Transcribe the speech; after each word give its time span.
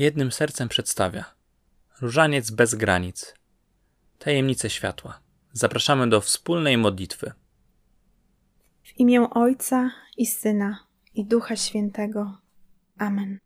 jednym 0.00 0.32
sercem 0.32 0.68
przedstawia 0.68 1.24
Różaniec 2.00 2.50
bez 2.50 2.74
granic. 2.74 3.34
Tajemnice 4.18 4.70
światła. 4.70 5.20
Zapraszamy 5.52 6.08
do 6.08 6.20
wspólnej 6.20 6.78
modlitwy. 6.78 7.32
W 8.82 9.00
imię 9.00 9.30
Ojca 9.30 9.90
i 10.16 10.26
Syna 10.26 10.86
i 11.14 11.24
Ducha 11.24 11.56
Świętego. 11.56 12.38
Amen. 12.98 13.38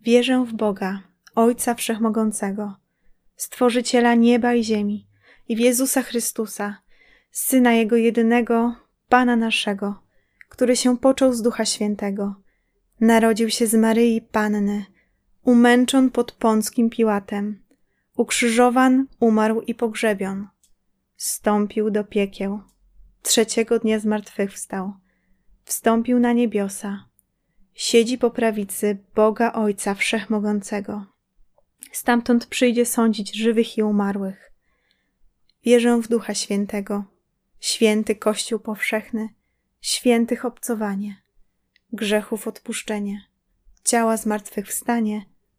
Wierzę 0.00 0.44
w 0.44 0.52
Boga, 0.52 1.02
Ojca 1.34 1.74
Wszechmogącego, 1.74 2.76
Stworzyciela 3.36 4.14
nieba 4.14 4.54
i 4.54 4.64
ziemi, 4.64 5.06
i 5.48 5.56
w 5.56 5.58
Jezusa 5.58 6.02
Chrystusa, 6.02 6.82
Syna 7.30 7.72
Jego 7.72 7.96
jedynego, 7.96 8.74
Pana 9.08 9.36
naszego, 9.36 10.02
który 10.48 10.76
się 10.76 10.98
począł 10.98 11.32
z 11.32 11.42
Ducha 11.42 11.64
Świętego, 11.64 12.34
narodził 13.00 13.50
się 13.50 13.66
z 13.66 13.74
Maryi 13.74 14.22
Panny, 14.22 14.84
umęczon 15.48 16.10
pod 16.10 16.32
Pąckim 16.32 16.90
Piłatem, 16.90 17.62
ukrzyżowan, 18.16 19.06
umarł 19.20 19.60
i 19.60 19.74
pogrzebion. 19.74 20.48
Stąpił 21.16 21.90
do 21.90 22.04
piekieł, 22.04 22.60
trzeciego 23.22 23.78
dnia 23.78 23.98
zmartwychwstał, 23.98 24.92
wstąpił 25.64 26.18
na 26.18 26.32
niebiosa, 26.32 27.04
siedzi 27.74 28.18
po 28.18 28.30
prawicy 28.30 28.98
Boga 29.14 29.52
Ojca 29.52 29.94
Wszechmogącego. 29.94 31.06
Stamtąd 31.92 32.46
przyjdzie 32.46 32.86
sądzić 32.86 33.36
żywych 33.36 33.78
i 33.78 33.82
umarłych. 33.82 34.52
Wierzę 35.64 36.00
w 36.02 36.08
Ducha 36.08 36.34
Świętego, 36.34 37.04
święty 37.60 38.16
Kościół 38.16 38.58
powszechny, 38.58 39.28
świętych 39.80 40.44
obcowanie, 40.44 41.22
grzechów 41.92 42.48
odpuszczenie, 42.48 43.24
ciała 43.84 44.16
zmartwychwstanie, 44.16 45.24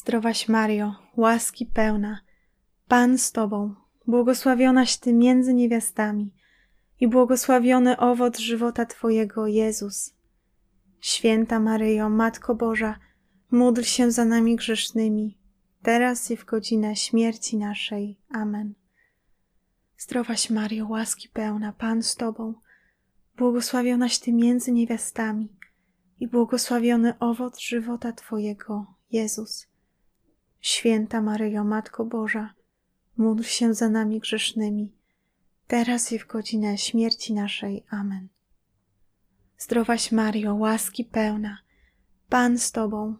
Zdrowaś 0.00 0.48
Mario, 0.48 0.94
łaski 1.16 1.66
pełna, 1.66 2.20
Pan 2.88 3.18
z 3.18 3.32
Tobą, 3.32 3.74
błogosławionaś 4.06 4.96
Ty 4.96 5.12
między 5.12 5.54
niewiastami 5.54 6.34
i 7.00 7.08
błogosławiony 7.08 7.96
owoc 7.96 8.38
żywota 8.38 8.86
Twojego, 8.86 9.46
Jezus. 9.46 10.14
Święta 11.00 11.60
Maryjo, 11.60 12.08
Matko 12.08 12.54
Boża, 12.54 12.98
módl 13.50 13.82
się 13.82 14.10
za 14.10 14.24
nami 14.24 14.56
grzesznymi, 14.56 15.38
teraz 15.82 16.30
i 16.30 16.36
w 16.36 16.44
godzinę 16.44 16.96
śmierci 16.96 17.56
naszej. 17.56 18.18
Amen. 18.30 18.74
Zdrowaś 19.98 20.50
Mario, 20.50 20.88
łaski 20.88 21.28
pełna, 21.28 21.72
Pan 21.72 22.02
z 22.02 22.16
Tobą, 22.16 22.54
błogosławionaś 23.36 24.18
Ty 24.18 24.32
między 24.32 24.72
niewiastami 24.72 25.48
i 26.20 26.28
błogosławiony 26.28 27.18
owoc 27.18 27.58
żywota 27.58 28.12
Twojego, 28.12 28.86
Jezus. 29.10 29.69
Święta 30.60 31.22
Maryjo, 31.22 31.64
Matko 31.64 32.04
Boża, 32.04 32.54
módl 33.16 33.42
się 33.42 33.74
za 33.74 33.88
nami 33.88 34.20
grzesznymi, 34.20 34.92
teraz 35.66 36.12
i 36.12 36.18
w 36.18 36.26
godzinę 36.26 36.78
śmierci 36.78 37.34
naszej. 37.34 37.84
Amen. 37.90 38.28
Zdrowaś 39.58 40.12
Mario, 40.12 40.54
łaski 40.54 41.04
pełna, 41.04 41.58
Pan 42.28 42.58
z 42.58 42.72
Tobą, 42.72 43.16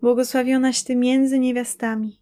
błogosławionaś 0.00 0.82
Ty 0.82 0.96
między 0.96 1.38
niewiastami 1.38 2.20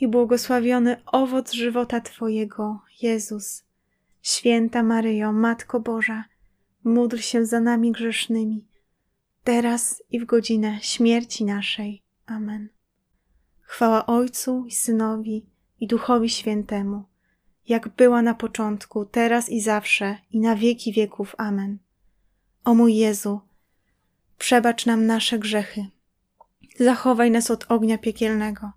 i 0.00 0.08
błogosławiony 0.08 1.02
owoc 1.06 1.52
żywota 1.52 2.00
Twojego, 2.00 2.80
Jezus. 3.02 3.64
Święta 4.22 4.82
Maryjo, 4.82 5.32
Matko 5.32 5.80
Boża, 5.80 6.24
módl 6.84 7.16
się 7.16 7.46
za 7.46 7.60
nami 7.60 7.92
grzesznymi, 7.92 8.64
teraz 9.44 10.02
i 10.10 10.20
w 10.20 10.24
godzinę 10.24 10.78
śmierci 10.82 11.44
naszej. 11.44 12.02
Amen. 12.26 12.77
Chwała 13.68 14.06
Ojcu 14.06 14.64
i 14.66 14.72
Synowi 14.72 15.46
i 15.80 15.86
Duchowi 15.86 16.28
Świętemu, 16.28 17.04
jak 17.68 17.88
była 17.88 18.22
na 18.22 18.34
początku, 18.34 19.04
teraz 19.04 19.48
i 19.48 19.60
zawsze, 19.60 20.16
i 20.30 20.40
na 20.40 20.56
wieki 20.56 20.92
wieków. 20.92 21.34
Amen. 21.38 21.78
O 22.64 22.74
mój 22.74 22.96
Jezu, 22.96 23.40
przebacz 24.38 24.86
nam 24.86 25.06
nasze 25.06 25.38
grzechy, 25.38 25.86
zachowaj 26.80 27.30
nas 27.30 27.50
od 27.50 27.72
ognia 27.72 27.98
piekielnego, 27.98 28.72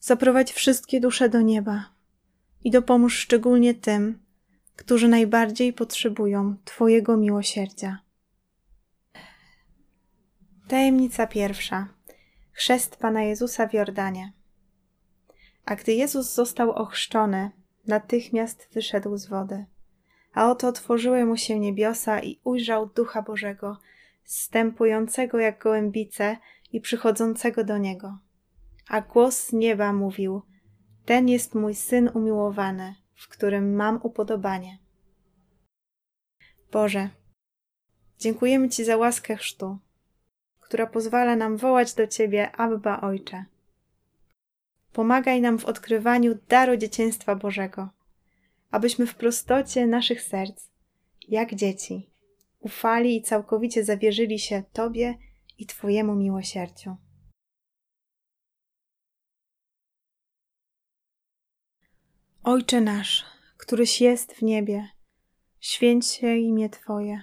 zaprowadź 0.00 0.52
wszystkie 0.52 1.00
dusze 1.00 1.28
do 1.28 1.40
nieba 1.40 1.84
i 2.64 2.70
dopomóż 2.70 3.18
szczególnie 3.18 3.74
tym, 3.74 4.18
którzy 4.76 5.08
najbardziej 5.08 5.72
potrzebują 5.72 6.56
Twojego 6.64 7.16
miłosierdzia. 7.16 7.98
Tajemnica 10.68 11.26
pierwsza. 11.26 11.97
Chrzest 12.58 12.96
Pana 12.96 13.22
Jezusa 13.22 13.68
w 13.68 13.72
Jordanie. 13.72 14.32
A 15.64 15.76
gdy 15.76 15.92
Jezus 15.92 16.34
został 16.34 16.72
ochrzczony, 16.72 17.50
natychmiast 17.86 18.68
wyszedł 18.72 19.16
z 19.16 19.26
wody. 19.26 19.66
A 20.34 20.50
oto 20.50 20.68
otworzyły 20.68 21.24
mu 21.24 21.36
się 21.36 21.58
niebiosa 21.58 22.20
i 22.20 22.40
ujrzał 22.44 22.86
Ducha 22.86 23.22
Bożego, 23.22 23.78
stępującego 24.24 25.38
jak 25.38 25.62
gołębice 25.62 26.36
i 26.72 26.80
przychodzącego 26.80 27.64
do 27.64 27.78
niego. 27.78 28.18
A 28.88 29.00
głos 29.00 29.46
z 29.46 29.52
nieba 29.52 29.92
mówił: 29.92 30.42
Ten 31.04 31.28
jest 31.28 31.54
mój 31.54 31.74
syn 31.74 32.10
umiłowany, 32.14 32.94
w 33.14 33.28
którym 33.28 33.74
mam 33.74 34.00
upodobanie. 34.02 34.78
Boże, 36.72 37.10
dziękujemy 38.18 38.68
Ci 38.68 38.84
za 38.84 38.96
łaskę 38.96 39.36
chrztu 39.36 39.78
która 40.68 40.86
pozwala 40.86 41.36
nam 41.36 41.56
wołać 41.56 41.94
do 41.94 42.06
Ciebie, 42.06 42.52
Abba 42.56 43.00
Ojcze. 43.00 43.44
Pomagaj 44.92 45.40
nam 45.40 45.58
w 45.58 45.64
odkrywaniu 45.64 46.38
daru 46.48 46.76
dzieciństwa 46.76 47.36
Bożego, 47.36 47.88
abyśmy 48.70 49.06
w 49.06 49.14
prostocie 49.14 49.86
naszych 49.86 50.22
serc, 50.22 50.68
jak 51.28 51.54
dzieci, 51.54 52.10
ufali 52.60 53.16
i 53.16 53.22
całkowicie 53.22 53.84
zawierzyli 53.84 54.38
się 54.38 54.62
Tobie 54.72 55.18
i 55.58 55.66
Twojemu 55.66 56.14
miłosierdziu. 56.14 56.96
Ojcze 62.42 62.80
nasz, 62.80 63.24
któryś 63.56 64.00
jest 64.00 64.32
w 64.32 64.42
niebie, 64.42 64.88
święć 65.60 66.06
się 66.06 66.36
imię 66.36 66.68
Twoje, 66.68 67.22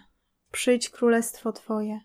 przyjdź 0.51 0.89
królestwo 0.89 1.51
Twoje 1.51 2.04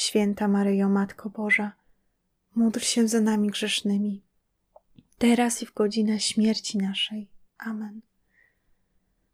Święta 0.00 0.48
Maryjo, 0.48 0.88
Matko 0.88 1.30
Boża, 1.30 1.72
módl 2.54 2.78
się 2.78 3.08
za 3.08 3.20
nami 3.20 3.48
grzesznymi, 3.48 4.22
teraz 5.18 5.62
i 5.62 5.66
w 5.66 5.74
godzinę 5.74 6.20
śmierci 6.20 6.78
naszej. 6.78 7.28
Amen. 7.58 8.00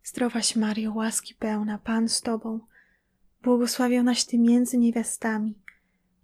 Zdrowaś 0.04 0.56
Mario, 0.56 0.92
łaski 0.94 1.34
pełna, 1.34 1.78
Pan 1.78 2.08
z 2.08 2.20
Tobą, 2.20 2.60
błogosławionaś 3.42 4.24
Ty 4.24 4.38
między 4.38 4.78
niewiastami 4.78 5.54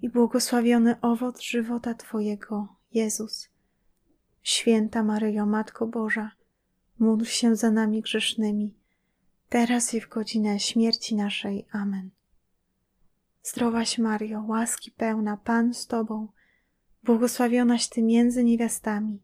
i 0.02 0.08
błogosławiony 0.08 1.00
owoc 1.00 1.40
żywota 1.40 1.94
Twojego, 1.94 2.76
Jezus. 2.92 3.48
Święta 4.42 5.02
Maryjo, 5.02 5.46
Matko 5.46 5.86
Boża, 5.86 6.30
módl 6.98 7.24
się 7.24 7.56
za 7.56 7.70
nami 7.70 8.02
grzesznymi, 8.02 8.74
teraz 9.48 9.94
i 9.94 10.00
w 10.00 10.08
godzinę 10.08 10.60
śmierci 10.60 11.16
naszej. 11.16 11.66
Amen. 11.72 12.10
Zdrowaś 13.42 13.98
Mario, 13.98 14.44
łaski 14.48 14.90
pełna, 14.90 15.36
Pan 15.36 15.74
z 15.74 15.86
Tobą, 15.86 16.28
błogosławionaś 17.02 17.88
Ty 17.88 18.02
między 18.02 18.44
niewiastami 18.44 19.22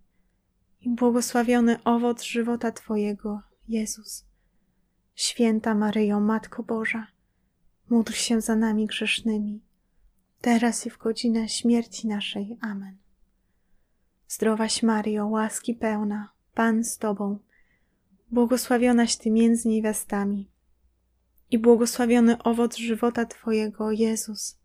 i 0.81 0.89
błogosławiony 0.89 1.85
owoc 1.85 2.23
żywota 2.23 2.73
Twojego, 2.73 3.43
Jezus. 3.69 4.25
Święta 5.15 5.75
Maryjo, 5.75 6.21
Matko 6.21 6.63
Boża, 6.63 7.07
módl 7.91 8.13
się 8.13 8.41
za 8.41 8.57
nami 8.57 8.87
grzesznymi, 8.87 9.61
teraz 10.41 10.87
i 10.87 10.91
w 10.91 10.99
godzinę 10.99 11.49
śmierci 11.49 12.09
naszej. 12.09 12.59
Amen. 12.61 12.97
Zdrowaś 14.29 14.83
Maryjo, 14.83 15.27
łaski 15.27 15.75
pełna, 15.75 16.33
Pan 16.55 16.85
z 16.85 16.99
Tobą, 16.99 17.39
błogosławionaś 18.31 19.17
Ty 19.17 19.31
między 19.31 19.69
niewiastami 19.69 20.49
i 21.51 21.59
błogosławiony 21.59 22.43
owoc 22.43 22.77
żywota 22.77 23.27
Twojego, 23.27 23.91
Jezus. 23.91 24.59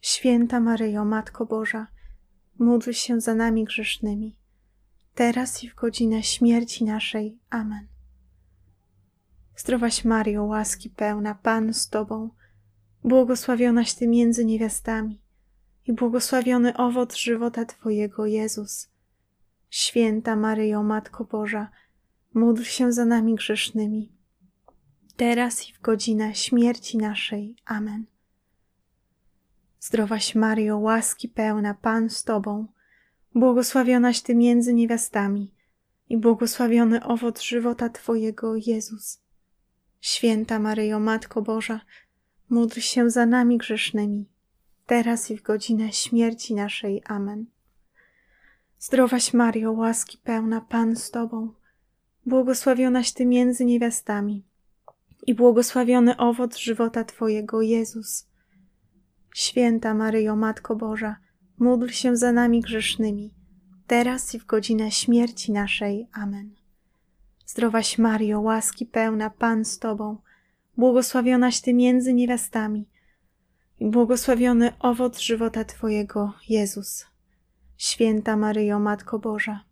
Święta 0.00 0.60
Maryjo, 0.60 1.04
Matko 1.04 1.46
Boża, 1.46 1.86
módl 2.58 2.92
się 2.92 3.20
za 3.20 3.34
nami 3.34 3.64
grzesznymi, 3.64 4.36
teraz 5.14 5.64
i 5.64 5.70
w 5.70 5.74
godzinę 5.74 6.22
śmierci 6.22 6.84
naszej. 6.84 7.38
Amen. 7.50 7.86
Zdrowaś 9.56 10.04
Mario, 10.04 10.44
łaski 10.44 10.90
pełna, 10.90 11.34
Pan 11.34 11.74
z 11.74 11.88
Tobą, 11.88 12.30
błogosławionaś 13.04 13.94
Ty 13.94 14.08
między 14.08 14.44
niewiastami 14.44 15.20
i 15.86 15.92
błogosławiony 15.92 16.76
owoc 16.76 17.16
żywota 17.16 17.64
Twojego, 17.64 18.26
Jezus. 18.26 18.88
Święta 19.70 20.36
Maryjo, 20.36 20.82
Matko 20.82 21.24
Boża, 21.24 21.70
módl 22.34 22.62
się 22.62 22.92
za 22.92 23.04
nami 23.04 23.34
grzesznymi, 23.34 24.17
teraz 25.18 25.68
i 25.68 25.72
w 25.72 25.80
godzinę 25.80 26.34
śmierci 26.34 26.98
naszej. 26.98 27.56
Amen. 27.64 28.06
Zdrowaś 29.80 30.34
Mario, 30.34 30.78
łaski 30.78 31.28
pełna, 31.28 31.74
Pan 31.74 32.10
z 32.10 32.24
Tobą, 32.24 32.66
błogosławionaś 33.34 34.20
Ty 34.20 34.34
między 34.34 34.74
niewiastami 34.74 35.54
i 36.08 36.16
błogosławiony 36.16 37.04
owoc 37.04 37.40
żywota 37.40 37.88
Twojego, 37.88 38.56
Jezus. 38.56 39.20
Święta 40.00 40.58
Maryjo, 40.58 41.00
Matko 41.00 41.42
Boża, 41.42 41.80
módl 42.50 42.80
się 42.80 43.10
za 43.10 43.26
nami 43.26 43.58
grzesznymi, 43.58 44.28
teraz 44.86 45.30
i 45.30 45.36
w 45.36 45.42
godzinę 45.42 45.92
śmierci 45.92 46.54
naszej. 46.54 47.02
Amen. 47.06 47.46
Zdrowaś 48.78 49.34
Mario, 49.34 49.72
łaski 49.72 50.18
pełna, 50.18 50.60
Pan 50.60 50.96
z 50.96 51.10
Tobą, 51.10 51.52
błogosławionaś 52.26 53.12
Ty 53.12 53.26
między 53.26 53.64
niewiastami 53.64 54.47
i 55.28 55.34
błogosławiony 55.34 56.16
owoc 56.16 56.56
żywota 56.56 57.04
Twojego, 57.04 57.62
Jezus. 57.62 58.28
Święta 59.34 59.94
Maryjo, 59.94 60.36
Matko 60.36 60.76
Boża, 60.76 61.16
módl 61.58 61.88
się 61.88 62.16
za 62.16 62.32
nami 62.32 62.60
grzesznymi, 62.60 63.34
teraz 63.86 64.34
i 64.34 64.38
w 64.38 64.46
godzinę 64.46 64.90
śmierci 64.90 65.52
naszej. 65.52 66.08
Amen. 66.12 66.54
Zdrowaś 67.46 67.98
Mario, 67.98 68.40
łaski 68.40 68.86
pełna, 68.86 69.30
Pan 69.30 69.64
z 69.64 69.78
Tobą, 69.78 70.16
błogosławionaś 70.76 71.60
Ty 71.60 71.74
między 71.74 72.14
niewiastami 72.14 72.88
i 73.80 73.90
błogosławiony 73.90 74.72
owoc 74.78 75.18
żywota 75.18 75.64
Twojego, 75.64 76.32
Jezus. 76.48 77.06
Święta 77.76 78.36
Maryjo, 78.36 78.78
Matko 78.78 79.18
Boża, 79.18 79.64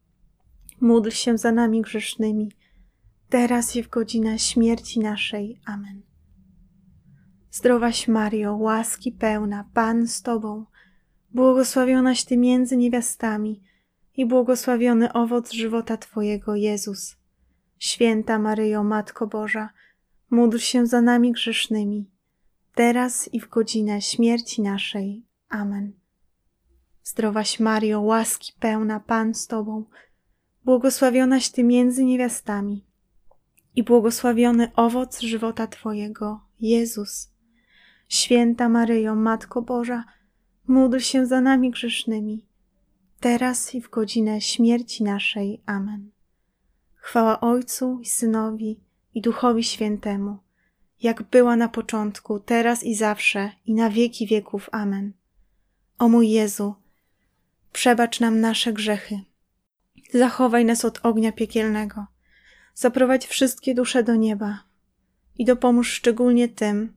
módl 0.80 1.10
się 1.10 1.38
za 1.38 1.52
nami 1.52 1.82
grzesznymi, 1.82 2.52
teraz 3.28 3.76
i 3.76 3.82
w 3.82 3.88
godzinę 3.88 4.38
śmierci 4.38 5.00
naszej. 5.00 5.60
Amen. 5.64 6.02
Zdrowaś 7.50 8.08
Mario, 8.08 8.56
łaski 8.56 9.12
pełna, 9.12 9.70
Pan 9.74 10.06
z 10.06 10.22
Tobą, 10.22 10.64
błogosławionaś 11.30 12.24
Ty 12.24 12.36
między 12.36 12.76
niewiastami 12.76 13.62
i 14.16 14.26
błogosławiony 14.26 15.12
owoc 15.12 15.52
żywota 15.52 15.96
Twojego, 15.96 16.54
Jezus. 16.54 17.16
Święta 17.78 18.38
Maryjo, 18.38 18.84
Matko 18.84 19.26
Boża, 19.26 19.70
módl 20.30 20.58
się 20.58 20.86
za 20.86 21.00
nami 21.02 21.32
grzesznymi, 21.32 22.10
teraz 22.74 23.34
i 23.34 23.40
w 23.40 23.48
godzinę 23.48 24.02
śmierci 24.02 24.62
naszej. 24.62 25.26
Amen. 25.48 25.92
Zdrowaś 27.02 27.60
Mario, 27.60 28.00
łaski 28.00 28.52
pełna, 28.60 29.00
Pan 29.00 29.34
z 29.34 29.46
Tobą, 29.46 29.84
błogosławionaś 30.64 31.48
Ty 31.50 31.64
między 31.64 32.04
niewiastami 32.04 32.85
i 33.76 33.82
błogosławiony 33.82 34.70
owoc 34.76 35.20
żywota 35.20 35.66
Twojego, 35.66 36.40
Jezus. 36.60 37.30
Święta 38.08 38.68
Maryjo, 38.68 39.14
Matko 39.14 39.62
Boża, 39.62 40.04
módl 40.68 40.98
się 40.98 41.26
za 41.26 41.40
nami 41.40 41.70
grzesznymi, 41.70 42.46
teraz 43.20 43.74
i 43.74 43.80
w 43.80 43.90
godzinę 43.90 44.40
śmierci 44.40 45.04
naszej. 45.04 45.62
Amen. 45.66 46.10
Chwała 46.94 47.40
Ojcu 47.40 47.98
i 48.00 48.06
Synowi 48.06 48.80
i 49.14 49.20
Duchowi 49.20 49.64
Świętemu, 49.64 50.38
jak 51.02 51.22
była 51.22 51.56
na 51.56 51.68
początku, 51.68 52.40
teraz 52.40 52.84
i 52.84 52.94
zawsze, 52.94 53.50
i 53.66 53.74
na 53.74 53.90
wieki 53.90 54.26
wieków. 54.26 54.68
Amen. 54.72 55.12
O 55.98 56.08
mój 56.08 56.30
Jezu, 56.30 56.74
przebacz 57.72 58.20
nam 58.20 58.40
nasze 58.40 58.72
grzechy, 58.72 59.20
zachowaj 60.14 60.64
nas 60.64 60.84
od 60.84 61.00
ognia 61.02 61.32
piekielnego, 61.32 62.06
zaprowadź 62.76 63.26
wszystkie 63.26 63.74
dusze 63.74 64.02
do 64.02 64.16
nieba 64.16 64.64
i 65.38 65.44
dopomóż 65.44 65.92
szczególnie 65.92 66.48
tym, 66.48 66.96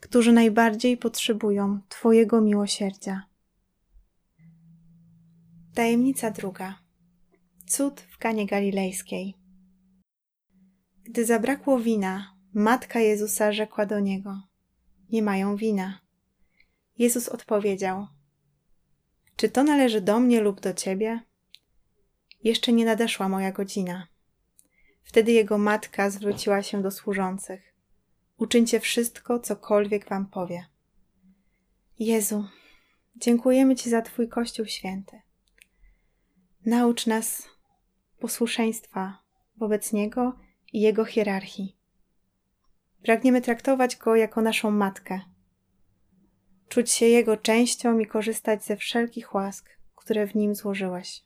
którzy 0.00 0.32
najbardziej 0.32 0.96
potrzebują 0.96 1.80
Twojego 1.88 2.40
miłosierdzia. 2.40 3.22
Tajemnica 5.74 6.30
druga. 6.30 6.78
Cud 7.66 8.00
w 8.00 8.18
Kanie 8.18 8.46
Galilejskiej. 8.46 9.34
Gdy 11.04 11.24
zabrakło 11.24 11.78
wina, 11.78 12.36
matka 12.54 13.00
Jezusa 13.00 13.52
rzekła 13.52 13.86
do 13.86 14.00
niego: 14.00 14.42
Nie 15.12 15.22
mają 15.22 15.56
wina. 15.56 16.00
Jezus 16.98 17.28
odpowiedział: 17.28 18.06
Czy 19.36 19.48
to 19.48 19.64
należy 19.64 20.00
do 20.00 20.20
mnie 20.20 20.40
lub 20.40 20.60
do 20.60 20.74
ciebie? 20.74 21.20
Jeszcze 22.44 22.72
nie 22.72 22.84
nadeszła 22.84 23.28
moja 23.28 23.52
godzina. 23.52 24.06
Wtedy 25.06 25.32
jego 25.32 25.58
matka 25.58 26.10
zwróciła 26.10 26.62
się 26.62 26.82
do 26.82 26.90
służących: 26.90 27.74
Uczyńcie 28.38 28.80
wszystko, 28.80 29.38
cokolwiek 29.38 30.08
wam 30.08 30.26
powie. 30.26 30.66
Jezu, 31.98 32.44
dziękujemy 33.16 33.76
Ci 33.76 33.90
za 33.90 34.02
Twój 34.02 34.28
Kościół 34.28 34.66
Święty. 34.66 35.20
Naucz 36.66 37.06
nas 37.06 37.48
posłuszeństwa 38.18 39.18
wobec 39.56 39.92
Niego 39.92 40.38
i 40.72 40.80
Jego 40.80 41.04
hierarchii. 41.04 41.76
Pragniemy 43.02 43.42
traktować 43.42 43.96
Go 43.96 44.16
jako 44.16 44.40
naszą 44.42 44.70
matkę, 44.70 45.20
czuć 46.68 46.90
się 46.90 47.06
Jego 47.06 47.36
częścią 47.36 47.98
i 47.98 48.06
korzystać 48.06 48.64
ze 48.64 48.76
wszelkich 48.76 49.34
łask, 49.34 49.70
które 49.96 50.26
w 50.26 50.34
Nim 50.34 50.54
złożyłeś. 50.54 51.25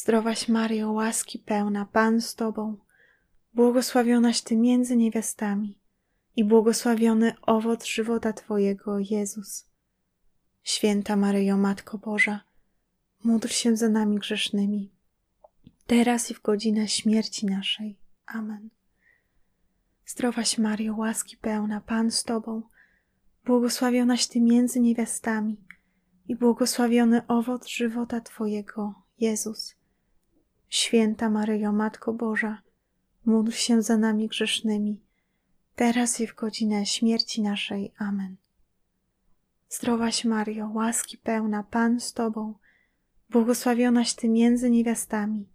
Zdrowaś 0.00 0.48
Mario, 0.48 0.92
łaski 0.92 1.38
pełna, 1.38 1.84
Pan 1.84 2.20
z 2.20 2.34
Tobą, 2.34 2.76
błogosławionaś 3.54 4.42
Ty 4.42 4.56
między 4.56 4.96
niewiastami 4.96 5.78
i 6.36 6.44
błogosławiony 6.44 7.34
owoc 7.42 7.84
żywota 7.84 8.32
Twojego, 8.32 8.98
Jezus. 8.98 9.68
Święta 10.62 11.16
Maryjo, 11.16 11.56
Matko 11.56 11.98
Boża, 11.98 12.40
módl 13.24 13.48
się 13.48 13.76
za 13.76 13.88
nami 13.88 14.18
grzesznymi, 14.18 14.90
teraz 15.86 16.30
i 16.30 16.34
w 16.34 16.42
godzinę 16.42 16.88
śmierci 16.88 17.46
naszej. 17.46 17.98
Amen. 18.26 18.70
Zdrowaś 20.06 20.58
Mario, 20.58 20.96
łaski 20.96 21.36
pełna, 21.36 21.80
Pan 21.80 22.10
z 22.10 22.24
Tobą, 22.24 22.62
błogosławionaś 23.44 24.26
Ty 24.26 24.40
między 24.40 24.80
niewiastami 24.80 25.56
i 26.28 26.36
błogosławiony 26.36 27.26
owoc 27.26 27.66
żywota 27.66 28.20
Twojego, 28.20 28.94
Jezus. 29.18 29.79
Święta 30.70 31.30
Maryjo, 31.30 31.72
Matko 31.72 32.12
Boża, 32.12 32.62
módl 33.24 33.50
się 33.50 33.82
za 33.82 33.96
nami 33.96 34.28
grzesznymi, 34.28 35.00
teraz 35.76 36.20
i 36.20 36.26
w 36.26 36.34
godzinę 36.34 36.86
śmierci 36.86 37.42
naszej. 37.42 37.92
Amen. 37.98 38.36
Zdrowaś 39.68 40.24
Mario, 40.24 40.70
łaski 40.74 41.18
pełna, 41.18 41.62
Pan 41.62 42.00
z 42.00 42.12
Tobą, 42.12 42.54
błogosławionaś 43.30 44.14
Ty 44.14 44.28
między 44.28 44.70
niewiastami 44.70 45.48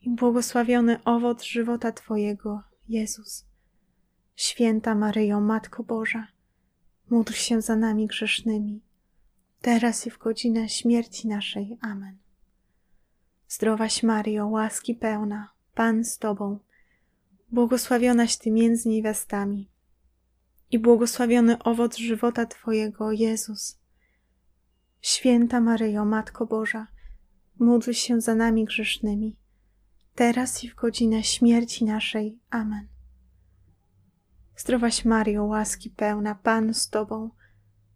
i 0.00 0.10
błogosławiony 0.10 1.04
owoc 1.04 1.42
żywota 1.42 1.92
Twojego, 1.92 2.62
Jezus. 2.88 3.44
Święta 4.36 4.94
Maryjo, 4.94 5.40
Matko 5.40 5.82
Boża, 5.82 6.26
módl 7.10 7.32
się 7.32 7.62
za 7.62 7.76
nami 7.76 8.06
grzesznymi, 8.06 8.80
teraz 9.60 10.06
i 10.06 10.10
w 10.10 10.18
godzinę 10.18 10.68
śmierci 10.68 11.28
naszej. 11.28 11.78
Amen. 11.80 12.19
Zdrowaś 13.50 14.02
Mario, 14.02 14.46
łaski 14.46 14.94
pełna, 14.94 15.52
Pan 15.74 16.04
z 16.04 16.18
Tobą, 16.18 16.58
błogosławionaś 17.52 18.36
Ty 18.36 18.50
między 18.50 18.88
niewiastami 18.88 19.70
i 20.70 20.78
błogosławiony 20.78 21.58
owoc 21.58 21.96
żywota 21.96 22.46
Twojego, 22.46 23.12
Jezus. 23.12 23.78
Święta 25.00 25.60
Maryjo, 25.60 26.04
Matko 26.04 26.46
Boża, 26.46 26.86
módl 27.58 27.92
się 27.92 28.20
za 28.20 28.34
nami 28.34 28.64
grzesznymi, 28.64 29.36
teraz 30.14 30.64
i 30.64 30.70
w 30.70 30.74
godzinę 30.74 31.24
śmierci 31.24 31.84
naszej. 31.84 32.38
Amen. 32.50 32.88
Zdrowaś 34.56 35.04
Mario, 35.04 35.44
łaski 35.44 35.90
pełna, 35.90 36.34
Pan 36.34 36.74
z 36.74 36.88
Tobą, 36.88 37.30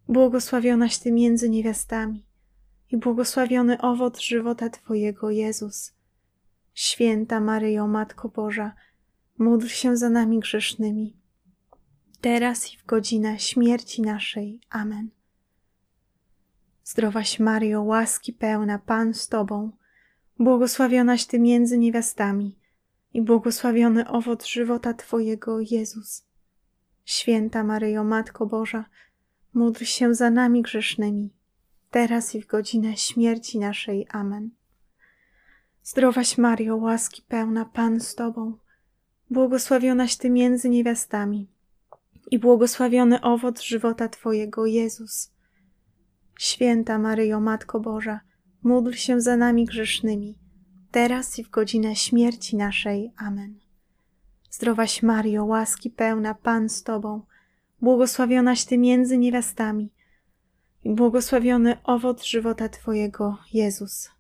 błogosławionaś 0.09 0.99
Ty 0.99 1.13
między 1.13 1.51
niewiastami 1.51 2.24
i 2.95 2.97
błogosławiony 2.97 3.81
owoc 3.81 4.21
żywota 4.21 4.71
Twojego, 4.71 5.31
Jezus. 5.31 5.93
Święta 6.75 7.41
Maryjo, 7.41 7.87
Matko 7.87 8.29
Boża, 8.29 8.75
módl 9.39 9.67
się 9.67 9.97
za 9.97 10.11
nami 10.11 10.41
grzesznymi, 10.41 11.17
teraz 12.21 12.73
i 12.73 12.77
w 12.77 12.87
godzinę 12.87 13.39
śmierci 13.39 14.03
naszej. 14.03 14.61
Amen. 14.71 15.11
Zdrowaś 16.85 17.41
Mario, 17.41 17.83
łaski 17.83 18.33
pełna, 18.33 18.79
Pan 18.79 19.15
z 19.15 19.29
Tobą, 19.29 19.71
błogosławionaś 20.39 21.27
Ty 21.27 21.39
między 21.39 21.79
niewiastami 21.79 22.59
i 23.13 23.23
błogosławiony 23.23 24.09
owoc 24.09 24.47
żywota 24.47 24.95
Twojego, 24.95 25.61
Jezus. 25.61 26.27
Święta 27.05 27.65
Maryjo, 27.65 28.05
Matko 28.05 28.47
Boża, 28.47 28.85
módl 29.55 29.85
się 29.85 30.15
za 30.15 30.31
nami 30.31 30.63
grzesznymi, 30.63 31.31
teraz 31.95 32.35
i 32.35 32.43
w 32.43 32.47
godzinę 32.47 32.97
śmierci 32.97 33.59
naszej. 33.59 34.07
Amen. 34.11 34.51
Zdrowaś 35.83 36.39
Mario, 36.39 36.77
łaski 36.77 37.23
pełna, 37.29 37.65
Pan 37.65 38.01
z 38.01 38.15
Tobą, 38.15 38.57
błogosławionaś 39.31 40.17
Ty 40.17 40.31
między 40.31 40.69
niewiastami 40.69 41.49
i 42.31 42.39
błogosławiony 42.39 43.21
owoc 43.21 43.63
żywota 43.63 44.09
Twojego, 44.09 44.67
Jezus. 44.67 45.33
Święta 46.39 46.99
Maryjo, 46.99 47.41
Matko 47.41 47.81
Boża, 47.81 48.21
módl 48.63 48.93
się 48.93 49.21
za 49.21 49.37
nami 49.37 49.65
grzesznymi, 49.65 50.39
teraz 50.91 51.39
i 51.39 51.45
w 51.45 51.51
godzinę 51.51 51.97
śmierci 51.97 52.57
naszej. 52.57 53.13
Amen. 53.17 53.59
Zdrowaś 54.51 55.03
Mario, 55.03 55.45
łaski 55.45 55.91
pełna, 55.91 56.35
Pan 56.35 56.69
z 56.69 56.83
Tobą, 56.83 57.23
błogosławionaś 57.81 58.65
Ty 58.65 58.79
między 58.79 59.19
niewiastami 59.19 59.94
i 60.85 60.95
błogosławiony 60.95 61.77
owoc 61.85 62.25
żywota 62.25 62.69
Twojego, 62.69 63.39
Jezus. 63.53 64.11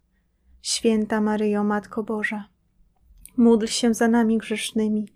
Święta 0.62 1.20
Maryjo, 1.20 1.64
Matko 1.64 2.02
Boża, 2.02 2.48
módl 3.36 3.66
się 3.66 3.94
za 3.94 4.08
nami 4.08 4.38
grzesznymi, 4.38 5.08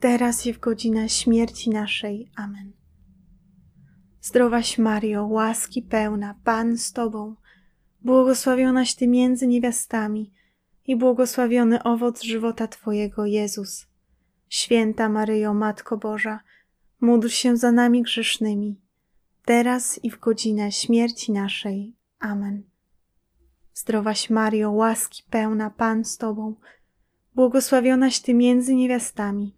teraz 0.00 0.46
i 0.46 0.52
w 0.52 0.60
godzinę 0.60 1.08
śmierci 1.08 1.70
naszej. 1.70 2.30
Amen. 2.36 2.72
Zdrowaś 4.20 4.78
Mario, 4.78 5.26
łaski 5.26 5.82
pełna, 5.82 6.34
Pan 6.44 6.78
z 6.78 6.92
Tobą, 6.92 7.34
błogosławionaś 8.00 8.94
Ty 8.94 9.08
między 9.08 9.46
niewiastami 9.46 10.32
i 10.86 10.96
błogosławiony 10.96 11.82
owoc 11.82 12.22
żywota 12.22 12.68
Twojego, 12.68 13.26
Jezus. 13.26 13.86
Święta 14.48 15.08
Maryjo, 15.08 15.54
Matko 15.54 15.96
Boża, 15.96 16.40
módl 17.00 17.28
się 17.28 17.56
za 17.56 17.72
nami 17.72 18.02
grzesznymi, 18.02 18.80
teraz 19.48 20.04
i 20.04 20.10
w 20.10 20.20
godzinę 20.20 20.72
śmierci 20.72 21.32
naszej. 21.32 21.96
Amen. 22.18 22.62
Zdrowaś 23.74 24.30
Mario, 24.30 24.70
łaski 24.70 25.22
pełna, 25.30 25.70
Pan 25.70 26.04
z 26.04 26.16
Tobą, 26.16 26.54
błogosławionaś 27.34 28.20
Ty 28.20 28.34
między 28.34 28.74
niewiastami 28.74 29.56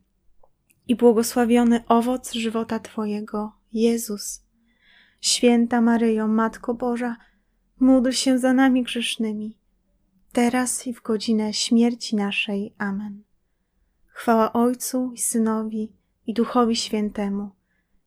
i 0.89 0.97
błogosławiony 0.97 1.85
owoc 1.89 2.33
żywota 2.33 2.79
Twojego, 2.79 3.53
Jezus. 3.73 4.43
Święta 5.21 5.81
Maryjo, 5.81 6.29
Matko 6.29 6.75
Boża, 6.75 7.17
módl 7.81 8.11
się 8.11 8.39
za 8.39 8.53
nami 8.53 8.83
grzesznymi, 8.83 9.59
teraz 10.33 10.87
i 10.87 10.95
w 10.95 11.03
godzinę 11.03 11.53
śmierci 11.53 12.17
naszej. 12.17 12.75
Amen. 12.79 13.23
Chwała 14.07 14.53
Ojcu 14.53 15.13
i 15.15 15.19
Synowi 15.19 15.93
i 16.27 16.35
Duchowi 16.35 16.77
Świętemu, 16.77 17.51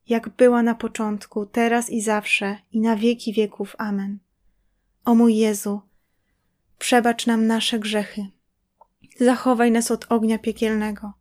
jak 0.08 0.28
była 0.28 0.62
na 0.62 0.74
początku, 0.74 1.46
teraz 1.46 1.90
i 1.90 2.00
zawsze, 2.00 2.58
i 2.72 2.80
na 2.80 2.96
wieki 2.96 3.32
wieków. 3.32 3.76
Amen. 3.78 4.18
O 5.04 5.14
mój 5.14 5.36
Jezu, 5.36 5.80
przebacz 6.78 7.26
nam 7.26 7.46
nasze 7.46 7.78
grzechy, 7.78 8.26
zachowaj 9.20 9.70
nas 9.70 9.90
od 9.90 10.06
ognia 10.12 10.38
piekielnego, 10.38 11.12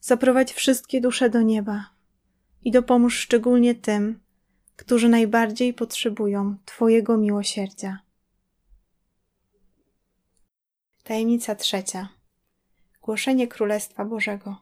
zaprowadź 0.00 0.52
wszystkie 0.52 1.00
dusze 1.00 1.30
do 1.30 1.42
nieba 1.42 1.90
i 2.62 2.70
dopomóż 2.70 3.18
szczególnie 3.18 3.74
tym, 3.74 4.20
którzy 4.76 5.08
najbardziej 5.08 5.74
potrzebują 5.74 6.56
Twojego 6.64 7.16
miłosierdzia. 7.16 7.98
Tajemnica 11.04 11.54
trzecia. 11.54 12.08
Głoszenie 13.02 13.48
Królestwa 13.48 14.04
Bożego. 14.04 14.56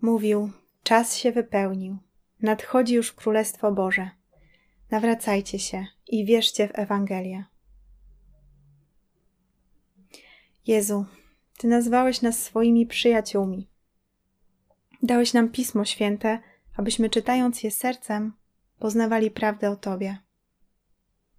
Mówił, 0.00 0.50
czas 0.82 1.16
się 1.16 1.32
wypełnił, 1.32 1.98
nadchodzi 2.42 2.94
już 2.94 3.12
Królestwo 3.12 3.72
Boże. 3.72 4.10
Nawracajcie 4.90 5.58
się 5.58 5.86
i 6.06 6.24
wierzcie 6.24 6.68
w 6.68 6.78
Ewangelię. 6.78 7.44
Jezu, 10.66 11.06
Ty 11.58 11.68
nazwałeś 11.68 12.22
nas 12.22 12.42
swoimi 12.42 12.86
przyjaciółmi. 12.86 13.68
Dałeś 15.02 15.32
nam 15.32 15.48
Pismo 15.48 15.84
Święte, 15.84 16.38
abyśmy 16.76 17.10
czytając 17.10 17.62
je 17.62 17.70
sercem, 17.70 18.32
poznawali 18.78 19.30
prawdę 19.30 19.70
o 19.70 19.76
Tobie. 19.76 20.18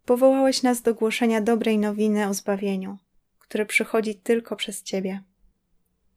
Powołałeś 0.06 0.64
nas 0.64 0.82
do 0.82 0.94
głoszenia 0.94 1.42
dobrej 1.42 1.78
nowiny 1.78 2.28
o 2.28 2.34
zbawieniu, 2.34 2.98
które 3.40 3.66
przychodzi 3.66 4.16
tylko 4.16 4.56
przez 4.56 4.84
Ciebie. 4.84 5.24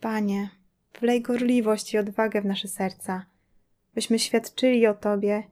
Panie, 0.00 0.50
wlej 1.02 1.22
gorliwość 1.22 1.94
i 1.94 1.98
odwagę 1.98 2.42
w 2.42 2.44
nasze 2.44 2.68
serca, 2.68 3.26
byśmy 3.94 4.18
świadczyli 4.18 4.86
o 4.86 4.94
Tobie 4.94 5.42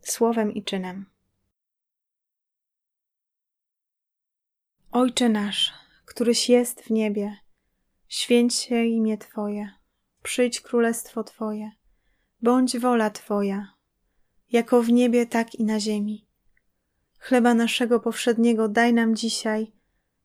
słowem 0.00 0.54
i 0.54 0.64
czynem. 0.64 1.06
Ojcze 4.90 5.28
nasz, 5.28 5.72
któryś 6.04 6.48
jest 6.48 6.80
w 6.80 6.90
niebie, 6.90 7.36
święć 8.08 8.54
się 8.54 8.84
imię 8.84 9.18
Twoje, 9.18 9.70
przyjdź 10.22 10.60
królestwo 10.60 11.24
Twoje, 11.24 11.70
bądź 12.42 12.78
wola 12.78 13.10
Twoja, 13.10 13.74
jako 14.50 14.82
w 14.82 14.88
niebie, 14.88 15.26
tak 15.26 15.54
i 15.54 15.64
na 15.64 15.80
ziemi. 15.80 16.26
Chleba 17.18 17.54
naszego 17.54 18.00
powszedniego 18.00 18.68
daj 18.68 18.92
nam 18.92 19.16
dzisiaj 19.16 19.72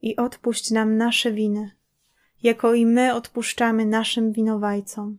i 0.02 0.16
odpuść 0.16 0.72
nam 0.72 0.98
nasze 0.98 1.32
winy, 1.32 1.77
jako 2.44 2.74
i 2.74 2.86
my 2.86 3.14
odpuszczamy 3.14 3.86
naszym 3.86 4.32
winowajcom. 4.32 5.18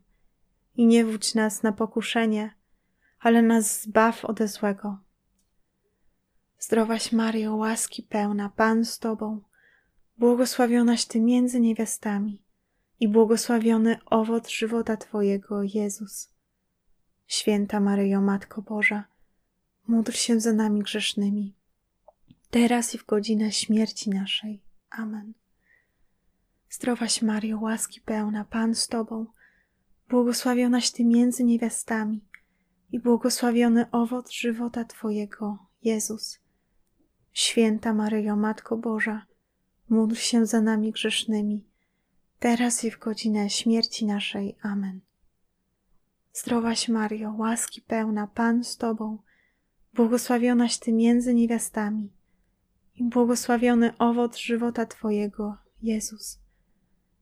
I 0.77 0.87
nie 0.87 1.05
wódź 1.05 1.35
nas 1.35 1.63
na 1.63 1.73
pokuszenie, 1.73 2.55
ale 3.21 3.43
nas 3.43 3.83
zbaw 3.83 4.25
ode 4.25 4.49
złego. 4.49 4.99
Zdrowaś 6.59 7.13
Mario, 7.13 7.57
łaski 7.57 8.03
pełna, 8.03 8.49
Pan 8.49 8.85
z 8.85 8.99
Tobą, 8.99 9.41
błogosławionaś 10.19 11.05
Ty 11.07 11.21
między 11.21 11.61
niewiastami 11.61 12.43
i 13.01 13.09
błogosławiony 13.09 13.99
owoc 14.07 14.49
żywota 14.49 14.97
Twojego, 14.97 15.63
Jezus. 15.63 16.31
Święta 17.27 17.81
Maryjo, 17.81 18.21
Matko 18.21 18.63
Boża, 18.63 19.05
módl 19.89 20.13
się 20.13 20.41
za 20.41 20.53
nami 20.53 20.83
grzesznymi, 20.83 21.55
teraz 22.51 22.95
i 22.95 22.99
w 22.99 23.07
godzinę 23.07 23.53
śmierci 23.53 24.11
naszej. 24.11 24.63
Amen. 24.91 25.33
Zdrowaś 26.71 27.23
Mario, 27.23 27.59
łaski 27.61 28.01
pełna, 28.01 28.45
Pan 28.45 28.75
z 28.75 28.89
Tobą, 28.89 29.27
błogosławionaś 30.09 30.91
Ty 30.91 31.05
między 31.05 31.45
niewiastami 31.45 32.21
i 32.93 33.01
błogosławiony 33.01 33.91
owoc 33.91 34.31
żywota 34.33 34.85
Twojego, 34.85 35.59
Jezus. 35.83 36.39
Święta 37.33 37.95
Maryjo, 37.95 38.37
Matko 38.37 38.77
Boża, 38.77 39.27
módl 39.89 40.15
się 40.15 40.47
za 40.47 40.61
nami 40.61 40.93
grzesznymi, 40.93 41.65
teraz 42.39 42.85
i 42.85 42.91
w 42.91 42.99
godzinę 42.99 43.51
śmierci 43.51 44.07
naszej. 44.07 44.57
Amen. 44.63 45.01
Zdrowaś 46.33 46.89
Mario, 46.89 47.35
łaski 47.39 47.83
pełna, 47.83 48.27
Pan 48.27 48.65
z 48.65 48.77
Tobą, 48.77 49.19
błogosławionaś 49.95 50.79
Ty 50.79 50.93
między 50.93 51.35
niewiastami 51.35 52.13
i 52.95 53.05
błogosławiony 53.05 53.99
owoc 53.99 54.37
żywota 54.37 54.87
Twojego, 54.87 55.57
Jezus. 55.83 56.39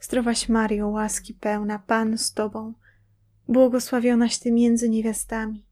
Zdrowaś 0.00 0.48
Mario, 0.48 0.88
łaski 0.88 1.34
pełna, 1.34 1.78
Pan 1.78 2.18
z 2.18 2.32
Tobą, 2.32 2.74
błogosławionaś 3.48 4.38
Ty 4.38 4.52
między 4.52 4.88
niewiastami 4.88 5.66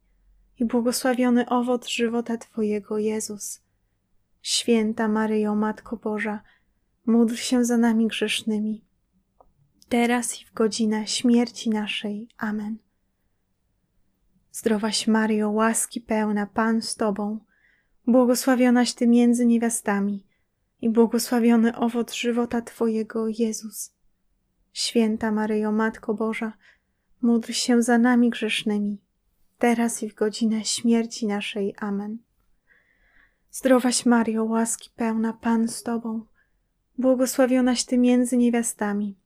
i 0.59 0.64
błogosławiony 0.64 1.49
owoc 1.49 1.88
żywota 1.88 2.38
Twojego, 2.38 2.99
Jezus. 2.99 3.62
Święta 4.42 5.09
Maryjo, 5.09 5.54
Matko 5.54 5.97
Boża, 5.97 6.42
módl 7.06 7.35
się 7.35 7.64
za 7.64 7.76
nami 7.76 8.06
grzesznymi, 8.06 8.85
teraz 9.88 10.42
i 10.42 10.45
w 10.45 10.52
godzinę 10.52 11.06
śmierci 11.06 11.71
naszej. 11.71 12.28
Amen. 12.38 12.78
Zdrowaś 14.52 15.06
Mario, 15.06 15.50
łaski 15.50 16.00
pełna, 16.00 16.47
Pan 16.47 16.83
z 16.83 16.97
Tobą, 16.97 17.40
błogosławionaś 18.06 18.95
Ty 18.95 19.06
między 19.06 19.47
niewiastami 19.47 20.26
i 20.80 20.90
błogosławiony 20.90 21.76
owoc 21.76 22.12
żywota 22.14 22.62
Twojego, 22.62 23.28
Jezus. 23.28 23.95
Święta 24.76 25.33
Maryjo, 25.33 25.73
Matko 25.73 26.14
Boża, 26.14 26.52
módl 27.23 27.52
się 27.52 27.83
za 27.83 27.99
nami 27.99 28.30
grzesznymi, 28.30 29.00
teraz 29.59 30.02
i 30.02 30.09
w 30.09 30.14
godzinę 30.14 30.64
śmierci 30.64 31.26
naszej. 31.26 31.75
Amen. 31.78 32.18
Zdrowaś 33.50 34.06
Mario, 34.06 34.45
łaski 34.45 34.90
pełna, 34.97 35.33
Pan 35.33 35.68
z 35.68 35.83
Tobą, 35.83 36.25
błogosławionaś 36.99 37.85
Ty 37.85 37.99
między 37.99 38.37
niewiastami 38.37 39.18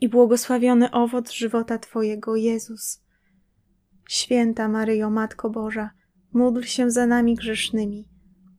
i 0.00 0.08
błogosławiony 0.08 0.90
owoc 0.90 1.30
żywota 1.30 1.78
Twojego, 1.78 2.36
Jezus. 2.36 3.02
Święta 4.08 4.68
Maryjo, 4.68 5.10
Matko 5.10 5.50
Boża, 5.50 5.90
módl 6.32 6.62
się 6.62 6.90
za 6.90 7.06
nami 7.06 7.34
grzesznymi, 7.34 8.08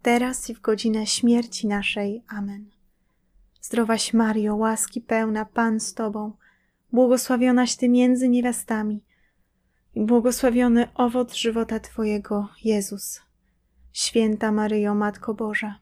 teraz 0.01 0.49
i 0.49 0.55
w 0.55 0.61
godzinę 0.61 1.07
śmierci 1.07 1.67
naszej. 1.67 2.23
Amen. 2.27 2.78
Zdrowaś 3.61 4.13
Mario, 4.13 4.55
łaski 4.55 5.01
pełna, 5.01 5.45
Pan 5.45 5.79
z 5.79 5.93
Tobą, 5.93 6.33
błogosławionaś 6.91 7.75
Ty 7.75 7.89
między 7.89 8.29
niewiastami 8.29 9.03
i 9.95 10.05
błogosławiony 10.05 10.93
owoc 10.93 11.35
żywota 11.35 11.79
Twojego, 11.79 12.47
Jezus. 12.63 13.21
Święta 13.93 14.51
Maryjo, 14.51 14.95
Matko 14.95 15.33
Boża, 15.33 15.79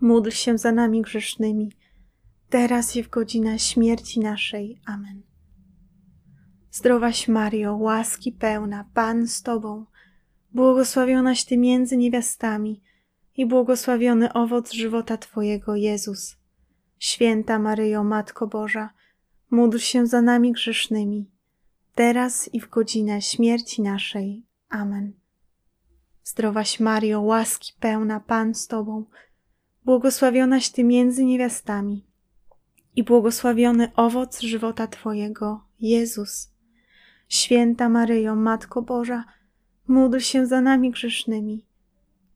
módl 0.00 0.30
się 0.30 0.58
za 0.58 0.72
nami 0.72 1.02
grzesznymi, 1.02 1.72
teraz 2.50 2.96
i 2.96 3.02
w 3.02 3.08
godzinę 3.08 3.58
śmierci 3.58 4.20
naszej. 4.20 4.80
Amen. 4.86 5.22
Zdrowaś 6.70 7.28
Mario, 7.28 7.76
łaski 7.76 8.32
pełna, 8.32 8.84
Pan 8.94 9.28
z 9.28 9.42
Tobą, 9.42 9.86
błogosławionaś 10.54 11.44
Ty 11.44 11.56
między 11.58 11.96
niewiastami 11.96 12.82
i 13.36 13.46
błogosławiony 13.46 14.32
owoc 14.32 14.72
żywota 14.72 15.16
Twojego, 15.16 15.76
Jezus. 15.76 16.41
Święta 17.02 17.58
Maryjo, 17.58 18.04
Matko 18.04 18.46
Boża, 18.46 18.90
módl 19.50 19.78
się 19.78 20.06
za 20.06 20.22
nami 20.22 20.52
grzesznymi, 20.52 21.30
teraz 21.94 22.54
i 22.54 22.60
w 22.60 22.68
godzinę 22.68 23.22
śmierci 23.22 23.82
naszej. 23.82 24.46
Amen. 24.68 25.12
Zdrowaś 26.24 26.80
Mario, 26.80 27.20
łaski 27.20 27.72
pełna, 27.80 28.20
Pan 28.20 28.54
z 28.54 28.66
Tobą, 28.66 29.04
błogosławionaś 29.84 30.70
Ty 30.70 30.84
między 30.84 31.24
niewiastami 31.24 32.06
i 32.96 33.04
błogosławiony 33.04 33.92
owoc 33.96 34.40
żywota 34.40 34.86
Twojego, 34.86 35.64
Jezus. 35.80 36.50
Święta 37.28 37.88
Maryjo, 37.88 38.36
Matko 38.36 38.82
Boża, 38.82 39.24
módl 39.88 40.18
się 40.18 40.46
za 40.46 40.60
nami 40.60 40.90
grzesznymi, 40.90 41.66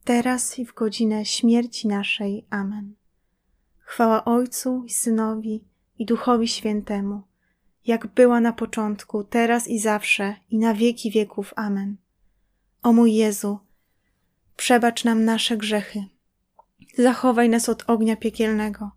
teraz 0.05 0.59
i 0.59 0.66
w 0.66 0.74
godzinę 0.74 1.24
śmierci 1.24 1.88
naszej. 1.88 2.46
Amen. 2.50 3.05
Chwała 3.87 4.25
Ojcu 4.25 4.85
i 4.87 4.90
Synowi 4.90 5.64
i 5.99 6.07
Duchowi 6.07 6.49
Świętemu, 6.49 7.22
jak 7.87 8.07
była 8.07 8.40
na 8.40 8.53
początku, 8.53 9.25
teraz 9.25 9.68
i 9.68 9.79
zawsze, 9.79 10.37
i 10.51 10.59
na 10.59 10.75
wieki 10.75 11.11
wieków. 11.11 11.53
Amen. 11.57 11.96
O 12.83 12.92
mój 12.92 13.14
Jezu, 13.14 13.59
przebacz 14.57 15.05
nam 15.05 15.25
nasze 15.25 15.57
grzechy, 15.57 16.05
zachowaj 16.99 17.49
nas 17.49 17.68
od 17.68 17.90
ognia 17.90 18.16
piekielnego, 18.16 18.90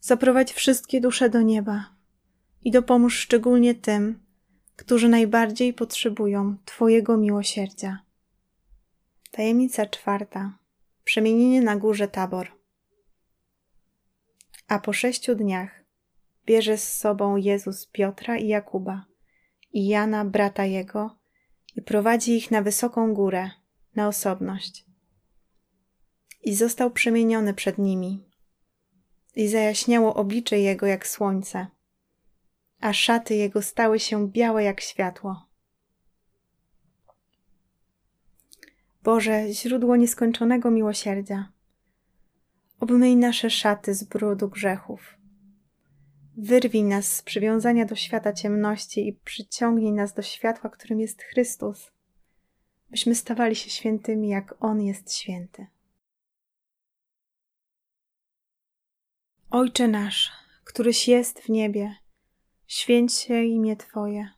zaprowadź 0.00 0.52
wszystkie 0.52 1.00
dusze 1.00 1.30
do 1.30 1.42
nieba 1.42 1.84
i 2.64 2.70
dopomóż 2.70 3.18
szczególnie 3.18 3.74
tym, 3.74 4.18
którzy 4.76 5.08
najbardziej 5.08 5.74
potrzebują 5.74 6.56
Twojego 6.64 7.16
miłosierdzia. 7.16 7.98
Tajemnica 9.30 9.86
czwarta. 9.86 10.58
Przemienienie 11.04 11.62
na 11.62 11.76
górze 11.76 12.08
Tabor. 12.08 12.57
A 14.68 14.78
po 14.78 14.92
sześciu 14.92 15.34
dniach 15.34 15.84
bierze 16.46 16.78
z 16.78 16.96
sobą 16.96 17.36
Jezus 17.36 17.86
Piotra 17.86 18.36
i 18.36 18.46
Jakuba 18.48 19.04
i 19.72 19.88
Jana, 19.88 20.24
brata 20.24 20.64
jego, 20.64 21.18
i 21.76 21.82
prowadzi 21.82 22.36
ich 22.36 22.50
na 22.50 22.62
wysoką 22.62 23.14
górę, 23.14 23.50
na 23.94 24.08
osobność. 24.08 24.84
I 26.42 26.54
został 26.54 26.90
przemieniony 26.90 27.54
przed 27.54 27.78
nimi, 27.78 28.24
i 29.36 29.48
zajaśniało 29.48 30.14
oblicze 30.14 30.58
jego 30.58 30.86
jak 30.86 31.06
słońce, 31.06 31.66
a 32.80 32.92
szaty 32.92 33.34
jego 33.34 33.62
stały 33.62 34.00
się 34.00 34.28
białe 34.28 34.64
jak 34.64 34.80
światło. 34.80 35.48
Boże, 39.02 39.52
źródło 39.52 39.96
nieskończonego 39.96 40.70
miłosierdzia, 40.70 41.52
obmyj 42.80 43.16
nasze 43.16 43.50
szaty 43.50 43.94
z 43.94 44.04
brudu 44.04 44.48
grzechów. 44.48 45.18
Wyrwij 46.36 46.84
nas 46.84 47.16
z 47.16 47.22
przywiązania 47.22 47.84
do 47.84 47.94
świata 47.94 48.32
ciemności 48.32 49.08
i 49.08 49.12
przyciągnij 49.12 49.92
nas 49.92 50.14
do 50.14 50.22
światła, 50.22 50.70
którym 50.70 51.00
jest 51.00 51.22
Chrystus, 51.22 51.90
byśmy 52.90 53.14
stawali 53.14 53.56
się 53.56 53.70
świętymi, 53.70 54.28
jak 54.28 54.54
On 54.60 54.82
jest 54.82 55.14
święty. 55.14 55.66
Ojcze 59.50 59.88
nasz, 59.88 60.32
któryś 60.64 61.08
jest 61.08 61.40
w 61.40 61.48
niebie, 61.48 61.96
święć 62.66 63.12
się 63.14 63.42
imię 63.44 63.76
Twoje, 63.76 64.28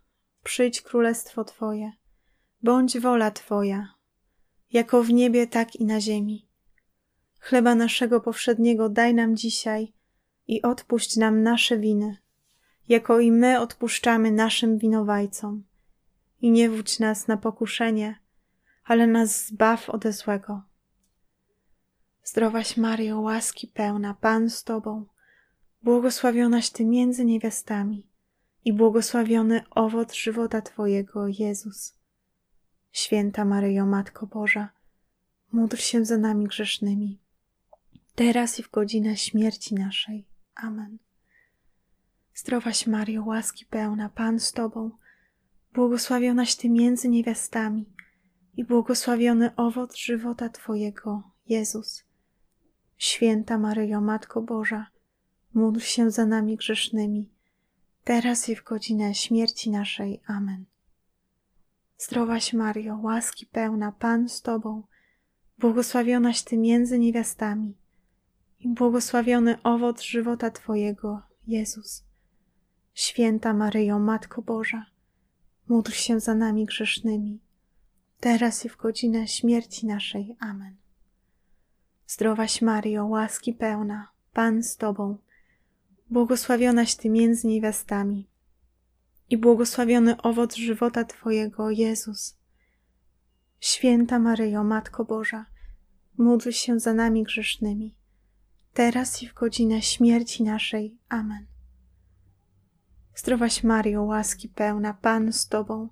przyjdź 0.42 0.80
królestwo 0.80 1.44
Twoje, 1.44 1.92
bądź 2.62 2.98
wola 2.98 3.30
Twoja, 3.30 3.94
jako 4.72 5.02
w 5.02 5.10
niebie, 5.10 5.46
tak 5.46 5.76
i 5.76 5.84
na 5.84 6.00
ziemi. 6.00 6.49
Chleba 7.40 7.74
naszego 7.74 8.20
powszedniego 8.20 8.88
daj 8.88 9.14
nam 9.14 9.36
dzisiaj 9.36 9.92
i 10.48 10.62
odpuść 10.62 11.16
nam 11.16 11.42
nasze 11.42 11.78
winy, 11.78 12.16
jako 12.88 13.20
i 13.20 13.32
my 13.32 13.60
odpuszczamy 13.60 14.30
naszym 14.30 14.78
winowajcom. 14.78 15.64
I 16.40 16.50
nie 16.50 16.70
wódź 16.70 16.98
nas 16.98 17.28
na 17.28 17.36
pokuszenie, 17.36 18.18
ale 18.84 19.06
nas 19.06 19.46
zbaw 19.46 19.90
ode 19.90 20.12
złego. 20.12 20.62
Zdrowaś 22.24 22.76
Mario, 22.76 23.20
łaski 23.20 23.66
pełna, 23.66 24.14
Pan 24.14 24.50
z 24.50 24.64
Tobą, 24.64 25.04
błogosławionaś 25.82 26.70
Ty 26.70 26.84
między 26.84 27.24
niewiastami 27.24 28.06
i 28.64 28.72
błogosławiony 28.72 29.62
owoc 29.70 30.14
żywota 30.14 30.62
Twojego, 30.62 31.26
Jezus. 31.28 31.94
Święta 32.92 33.44
Maryjo, 33.44 33.86
Matko 33.86 34.26
Boża, 34.26 34.68
módl 35.52 35.76
się 35.76 36.04
za 36.04 36.18
nami 36.18 36.46
grzesznymi, 36.46 37.18
teraz 38.20 38.58
i 38.58 38.62
w 38.62 38.70
godzinę 38.70 39.16
śmierci 39.16 39.74
naszej. 39.74 40.26
Amen. 40.54 40.98
Zdrowaś 42.34 42.86
Mario, 42.86 43.24
łaski 43.24 43.66
pełna, 43.66 44.08
Pan 44.08 44.40
z 44.40 44.52
Tobą, 44.52 44.90
błogosławionaś 45.72 46.56
Ty 46.56 46.70
między 46.70 47.08
niewiastami 47.08 47.92
i 48.56 48.64
błogosławiony 48.64 49.56
owoc 49.56 49.96
żywota 49.96 50.48
Twojego, 50.48 51.22
Jezus. 51.46 52.04
Święta 52.96 53.58
Maryjo, 53.58 54.00
Matko 54.00 54.42
Boża, 54.42 54.86
módl 55.54 55.80
się 55.80 56.10
za 56.10 56.26
nami 56.26 56.56
grzesznymi, 56.56 57.30
teraz 58.04 58.48
i 58.48 58.56
w 58.56 58.64
godzinę 58.64 59.14
śmierci 59.14 59.70
naszej. 59.70 60.22
Amen. 60.26 60.64
Zdrowaś 61.98 62.52
Mario, 62.52 62.98
łaski 63.02 63.46
pełna, 63.46 63.92
Pan 63.92 64.28
z 64.28 64.42
Tobą, 64.42 64.82
błogosławionaś 65.58 66.42
Ty 66.42 66.58
między 66.58 66.98
niewiastami 66.98 67.79
i 68.60 68.68
błogosławiony 68.68 69.62
owoc 69.62 70.02
żywota 70.02 70.50
Twojego, 70.50 71.22
Jezus. 71.46 72.04
Święta 72.94 73.54
Maryjo, 73.54 73.98
Matko 73.98 74.42
Boża, 74.42 74.86
módl 75.68 75.92
się 75.92 76.20
za 76.20 76.34
nami 76.34 76.66
grzesznymi, 76.66 77.40
teraz 78.20 78.64
i 78.64 78.68
w 78.68 78.76
godzinę 78.76 79.28
śmierci 79.28 79.86
naszej. 79.86 80.36
Amen. 80.40 80.76
Zdrowaś 82.06 82.62
Maryjo, 82.62 83.06
łaski 83.06 83.52
pełna, 83.52 84.08
Pan 84.32 84.62
z 84.62 84.76
Tobą, 84.76 85.18
błogosławionaś 86.10 86.94
Ty 86.94 87.10
między 87.10 87.46
niewiastami 87.46 88.28
i 89.30 89.38
błogosławiony 89.38 90.22
owoc 90.22 90.56
żywota 90.56 91.04
Twojego, 91.04 91.70
Jezus. 91.70 92.36
Święta 93.60 94.18
Maryjo, 94.18 94.64
Matko 94.64 95.04
Boża, 95.04 95.46
módl 96.18 96.50
się 96.50 96.80
za 96.80 96.94
nami 96.94 97.22
grzesznymi, 97.22 97.94
teraz 98.74 99.22
i 99.22 99.28
w 99.28 99.34
godzinę 99.34 99.82
śmierci 99.82 100.42
naszej. 100.42 100.98
Amen. 101.08 101.46
Zdrowaś 103.14 103.64
Mario, 103.64 104.02
łaski 104.02 104.48
pełna, 104.48 104.94
Pan 104.94 105.32
z 105.32 105.48
Tobą, 105.48 105.88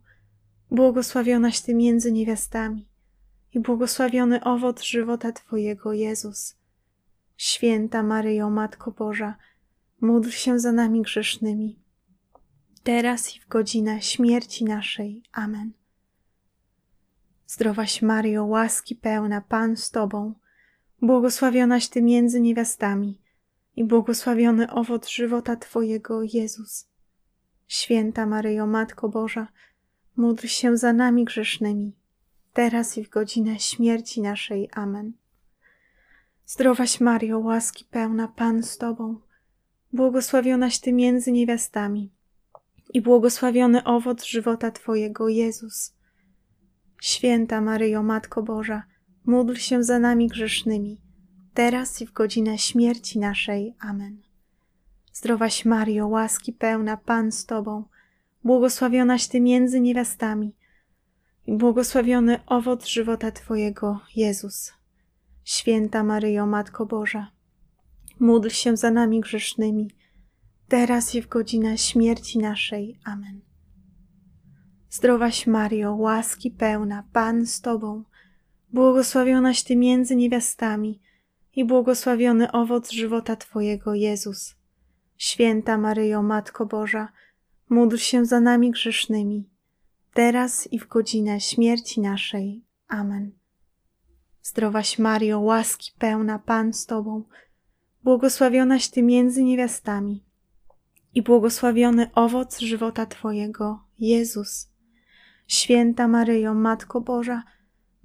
błogosławionaś 0.71 1.61
Ty 1.61 1.75
między 1.75 2.13
niewiastami 2.13 2.89
i 3.53 3.61
błogosławiony 3.61 4.45
owoc 4.45 4.83
żywota 4.83 5.33
Twojego, 5.33 5.93
Jezus. 5.93 6.57
Święta 7.37 8.03
Maryjo, 8.03 8.51
Matko 8.51 8.91
Boża, 8.91 9.37
módl 10.01 10.31
się 10.31 10.59
za 10.59 10.73
nami 10.73 11.03
grzesznymi, 11.03 11.79
teraz 12.83 13.37
i 13.37 13.41
w 13.41 13.49
godzinę 13.49 14.03
śmierci 14.03 14.65
naszej. 14.65 15.23
Amen. 15.33 15.73
Zdrowaś 17.47 18.03
Mario, 18.03 18.45
łaski 18.45 18.97
pełna, 18.97 19.41
Pan 19.41 19.77
z 19.77 19.91
Tobą, 19.91 20.35
błogosławionaś 21.03 21.89
Ty 21.89 22.03
między 22.03 22.41
niewiastami 22.41 23.21
i 23.77 23.85
błogosławiony 23.85 24.71
owoc 24.71 25.09
żywota 25.09 25.57
Twojego, 25.57 26.23
Jezus. 26.23 26.89
Święta 27.69 28.27
Maryjo, 28.27 28.67
Matko 28.67 29.09
Boża, 29.09 29.49
módl 30.17 30.47
się 30.47 30.77
za 30.77 30.93
nami 30.93 31.25
grzesznymi, 31.25 31.97
teraz 32.53 32.99
i 32.99 33.05
w 33.05 33.09
godzinę 33.09 33.59
śmierci 33.59 34.21
naszej. 34.21 34.69
Amen. 34.73 35.13
Zdrowaś 36.47 37.01
Mario, 37.01 37.39
łaski 37.39 37.85
pełna, 37.85 38.29
Pan 38.29 38.63
z 38.63 38.79
Tobą, 38.79 39.21
błogosławionaś 39.93 40.81
Ty 40.81 40.93
między 40.93 41.33
niewiastami 41.33 42.11
i 42.95 43.01
błogosławiony 43.03 43.85
owoc 43.85 44.25
żywota 44.25 44.71
Twojego, 44.71 45.29
Jezus. 45.29 45.95
Święta 47.03 47.61
Maryjo, 47.61 48.03
Matko 48.03 48.43
Boża, 48.43 48.83
módl 49.29 49.55
się 49.55 49.85
za 49.85 49.99
nami 49.99 50.29
grzesznymi, 50.29 51.01
teraz 51.55 52.01
i 52.01 52.07
w 52.07 52.13
godzinę 52.13 52.59
śmierci 52.59 53.19
naszej. 53.19 53.75
Amen. 53.81 54.23
Zdrowaś 55.13 55.65
Mario, 55.65 56.09
łaski 56.09 56.53
pełna, 56.53 56.97
Pan 56.97 57.33
z 57.33 57.47
Tobą, 57.47 57.85
błogosławionaś 58.45 59.29
Ty 59.29 59.41
między 59.41 59.81
niewiastami 59.81 60.57
i 61.47 61.57
błogosławiony 61.57 62.41
owoc 62.47 62.87
żywota 62.87 63.31
Twojego, 63.31 64.01
Jezus. 64.17 64.73
Święta 65.45 66.05
Maryjo, 66.05 66.47
Matko 66.47 66.87
Boża, 66.87 67.31
módl 68.21 68.49
się 68.49 68.77
za 68.77 68.91
nami 68.91 69.21
grzesznymi, 69.21 69.91
teraz 70.69 71.15
i 71.15 71.23
w 71.23 71.29
godzinę 71.29 71.79
śmierci 71.79 72.39
naszej. 72.39 73.01
Amen. 73.05 73.41
Zdrowaś 74.91 75.47
Mario, 75.47 75.95
łaski 75.95 76.51
pełna, 76.51 77.05
Pan 77.13 77.47
z 77.47 77.61
Tobą, 77.61 78.05
błogosławionaś 78.73 79.63
Ty 79.63 79.77
między 79.77 80.17
niewiastami 80.17 81.01
i 81.57 81.65
błogosławiony 81.65 82.53
owoc 82.53 82.91
żywota 82.91 83.37
Twojego, 83.37 83.95
Jezus. 83.95 84.55
Święta 85.17 85.79
Maryjo, 85.79 86.23
Matko 86.23 86.67
Boża, 86.67 87.09
módl 87.69 87.97
się 87.97 88.25
za 88.25 88.41
nami 88.41 88.71
grzesznymi, 88.71 89.49
teraz 90.15 90.73
i 90.73 90.79
w 90.79 90.89
godzinę 90.89 91.41
śmierci 91.41 92.01
naszej. 92.01 92.65
Amen. 92.89 93.33
Zdrowaś 94.43 94.99
Mario, 94.99 95.41
łaski 95.41 95.93
pełna, 95.99 96.39
Pan 96.39 96.73
z 96.73 96.87
Tobą, 96.87 97.23
błogosławionaś 98.05 98.89
Ty 98.89 99.03
między 99.03 99.43
niewiastami 99.43 100.25
i 101.15 101.23
błogosławiony 101.23 102.11
owoc 102.15 102.59
żywota 102.59 103.07
Twojego, 103.07 103.85
Jezus. 103.99 104.69
Święta 105.47 106.09
Maryjo, 106.09 106.55
Matko 106.55 107.01
Boża, 107.01 107.43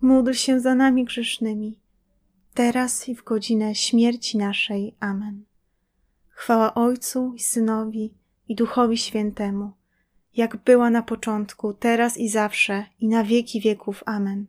módl 0.04 0.32
się 0.32 0.60
za 0.60 0.76
nami 0.76 1.06
grzesznymi, 1.06 1.80
teraz 2.54 3.10
i 3.10 3.16
w 3.16 3.24
godzinę 3.24 3.76
śmierci 3.76 4.38
naszej. 4.38 4.96
Amen. 5.00 5.44
Chwała 6.30 6.74
Ojcu 6.74 7.34
i 7.36 7.40
Synowi 7.40 8.14
i 8.48 8.56
Duchowi 8.56 8.98
Świętemu, 8.98 9.72
jak 10.36 10.58
była 10.58 10.90
na 10.90 11.02
początku, 11.02 11.74
teraz 11.74 12.18
i 12.18 12.30
zawsze, 12.30 12.86
i 13.00 13.08
na 13.08 13.24
wieki 13.24 13.62
wieków. 13.62 14.04
Amen. 14.06 14.46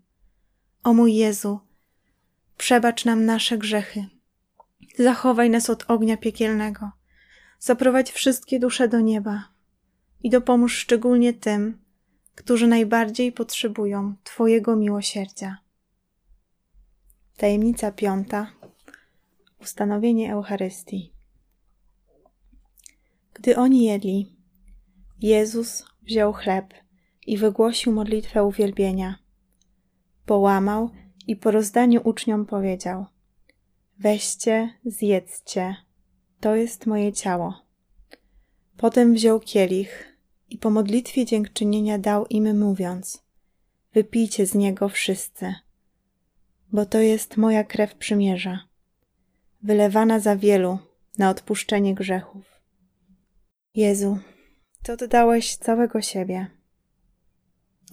O 0.85 0.95
mój 0.95 1.15
Jezu, 1.15 1.61
przebacz 2.57 3.05
nam 3.05 3.25
nasze 3.25 3.59
grzechy, 3.59 4.07
zachowaj 4.99 5.51
nas 5.51 5.71
od 5.71 5.85
ognia 5.91 6.17
piekielnego, 6.17 6.91
zaprowadź 7.59 8.13
wszystkie 8.13 8.61
dusze 8.61 8.89
do 8.89 9.01
nieba 9.01 9.49
i 10.23 10.31
dopomóż 10.31 10.77
szczególnie 10.77 11.33
tym, 11.33 11.84
którzy 12.35 12.67
najbardziej 12.67 13.33
potrzebują 13.33 14.15
Twojego 14.25 14.77
miłosierdzia. 14.77 15.59
Tajemnica 17.37 17.93
piąta. 17.93 18.53
Ustanowienie 19.61 20.33
Eucharystii. 20.33 21.13
Gdy 23.35 23.57
oni 23.57 23.85
jedli, 23.85 24.37
Jezus 25.21 25.85
wziął 26.03 26.33
chleb 26.33 26.75
i 27.27 27.39
wygłosił 27.39 27.93
modlitwę 27.93 28.45
uwielbienia. 28.45 29.19
Połamał 30.27 30.91
i 31.27 31.37
po 31.37 31.51
rozdaniu 31.51 32.01
uczniom 32.05 32.47
powiedział: 32.47 33.07
Weźcie, 33.99 34.79
zjedzcie, 34.85 35.77
to 36.41 36.57
jest 36.57 36.87
moje 36.87 37.13
ciało. 37.13 37.65
Potem 38.77 39.15
wziął 39.15 39.41
kielich 39.41 40.14
i 40.55 40.59
po 40.59 40.71
modlitwie 40.71 41.25
dziękczynienia 41.25 41.99
dał 41.99 42.27
im, 42.27 42.59
mówiąc: 42.59 43.25
Wypijcie 43.95 44.47
z 44.47 44.55
niego 44.55 44.89
wszyscy, 44.89 45.55
bo 46.73 46.87
to 46.87 46.99
jest 46.99 47.37
moja 47.37 47.65
krew 47.65 47.95
przymierza, 47.95 48.69
wylewana 49.63 50.21
za 50.21 50.37
wielu 50.37 50.79
na 51.19 51.31
odpuszczenie 51.31 51.95
grzechów. 51.95 52.61
Jezu, 53.75 54.19
Ty 54.83 54.93
oddałeś 54.93 55.57
całego 55.57 56.03
siebie. 56.03 56.47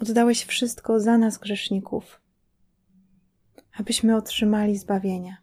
Oddałeś 0.02 0.46
wszystko 0.46 1.00
za 1.00 1.18
nas, 1.18 1.38
grzeszników, 1.38 2.22
abyśmy 3.74 4.16
otrzymali 4.16 4.78
zbawienie. 4.78 5.38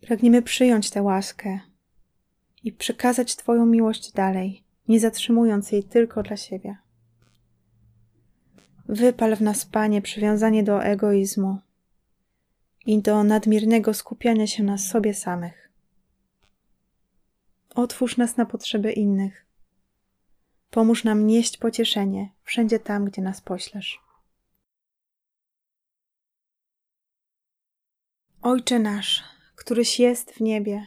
Pragniemy 0.00 0.42
przyjąć 0.42 0.90
tę 0.90 1.02
łaskę 1.02 1.60
i 2.68 2.72
przekazać 2.72 3.36
Twoją 3.36 3.66
miłość 3.66 4.12
dalej, 4.12 4.62
nie 4.88 5.00
zatrzymując 5.00 5.72
jej 5.72 5.84
tylko 5.84 6.22
dla 6.22 6.36
siebie. 6.36 6.76
Wypal 8.88 9.36
w 9.36 9.40
nas, 9.40 9.66
Panie, 9.66 10.02
przywiązanie 10.02 10.62
do 10.62 10.84
egoizmu 10.84 11.58
i 12.86 13.02
do 13.02 13.24
nadmiernego 13.24 13.94
skupiania 13.94 14.46
się 14.46 14.62
na 14.62 14.78
sobie 14.78 15.14
samych. 15.14 15.70
Otwórz 17.74 18.16
nas 18.16 18.36
na 18.36 18.46
potrzeby 18.46 18.92
innych. 18.92 19.46
Pomóż 20.70 21.04
nam 21.04 21.26
nieść 21.26 21.56
pocieszenie 21.56 22.28
wszędzie 22.42 22.78
tam, 22.78 23.04
gdzie 23.04 23.22
nas 23.22 23.40
poślesz. 23.40 24.00
Ojcze 28.42 28.78
nasz, 28.78 29.24
któryś 29.56 30.00
jest 30.00 30.32
w 30.32 30.40
niebie, 30.40 30.86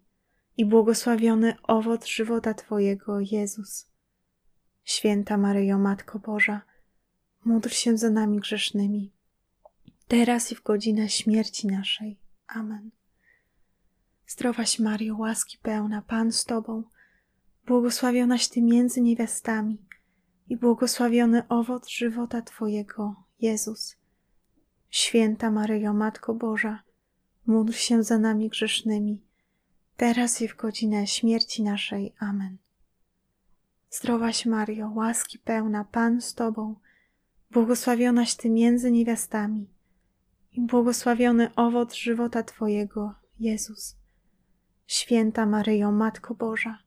i 0.61 0.65
błogosławiony 0.65 1.55
owoc 1.63 2.05
żywota 2.05 2.53
Twojego, 2.53 3.19
Jezus. 3.19 3.89
Święta 4.83 5.37
Maryjo, 5.37 5.77
Matko 5.77 6.19
Boża, 6.19 6.61
módl 7.45 7.69
się 7.69 7.97
za 7.97 8.09
nami 8.09 8.39
grzesznymi, 8.39 9.11
teraz 10.07 10.51
i 10.51 10.55
w 10.55 10.63
godzinę 10.63 11.09
śmierci 11.09 11.67
naszej. 11.67 12.19
Amen. 12.47 12.91
Zdrowaś 14.27 14.79
Mario, 14.79 15.17
łaski 15.17 15.57
pełna, 15.61 16.01
Pan 16.01 16.31
z 16.31 16.45
Tobą, 16.45 16.83
błogosławionaś 17.65 18.47
Ty 18.47 18.61
między 18.61 19.01
niewiastami 19.01 19.85
i 20.47 20.57
błogosławiony 20.57 21.47
owoc 21.47 21.89
żywota 21.89 22.41
Twojego, 22.41 23.15
Jezus. 23.39 23.95
Święta 24.89 25.51
Maryjo, 25.51 25.93
Matko 25.93 26.33
Boża, 26.33 26.83
módl 27.45 27.73
się 27.73 28.03
za 28.03 28.19
nami 28.19 28.49
grzesznymi, 28.49 29.30
teraz 30.01 30.41
i 30.41 30.47
w 30.47 30.55
godzinę 30.55 31.07
śmierci 31.07 31.63
naszej. 31.63 32.13
Amen. 32.19 32.57
Zdrowaś 33.89 34.45
Mario, 34.45 34.91
łaski 34.95 35.39
pełna, 35.39 35.85
Pan 35.85 36.21
z 36.21 36.33
Tobą, 36.33 36.75
błogosławionaś 37.51 38.35
Ty 38.35 38.49
między 38.49 38.91
niewiastami 38.91 39.67
i 40.51 40.61
błogosławiony 40.61 41.55
owoc 41.55 41.93
żywota 41.93 42.43
Twojego, 42.43 43.15
Jezus. 43.39 43.95
Święta 44.87 45.45
Maryjo, 45.45 45.91
Matko 45.91 46.35
Boża, 46.35 46.77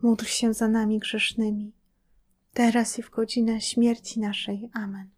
módl 0.00 0.24
się 0.24 0.54
za 0.54 0.68
nami 0.68 0.98
grzesznymi, 0.98 1.72
teraz 2.52 2.98
i 2.98 3.02
w 3.02 3.10
godzinę 3.10 3.60
śmierci 3.60 4.20
naszej. 4.20 4.70
Amen. 4.72 5.08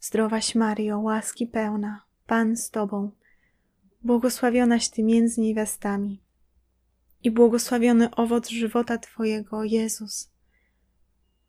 Zdrowaś 0.00 0.54
Mario, 0.54 1.00
łaski 1.00 1.46
pełna, 1.46 2.04
Pan 2.26 2.56
z 2.56 2.70
Tobą, 2.70 3.10
błogosławionaś 4.04 4.88
Ty 4.88 5.02
między 5.02 5.40
niewiastami 5.40 6.22
i 7.22 7.30
błogosławiony 7.30 8.14
owoc 8.14 8.48
żywota 8.48 8.98
Twojego, 8.98 9.64
Jezus. 9.64 10.30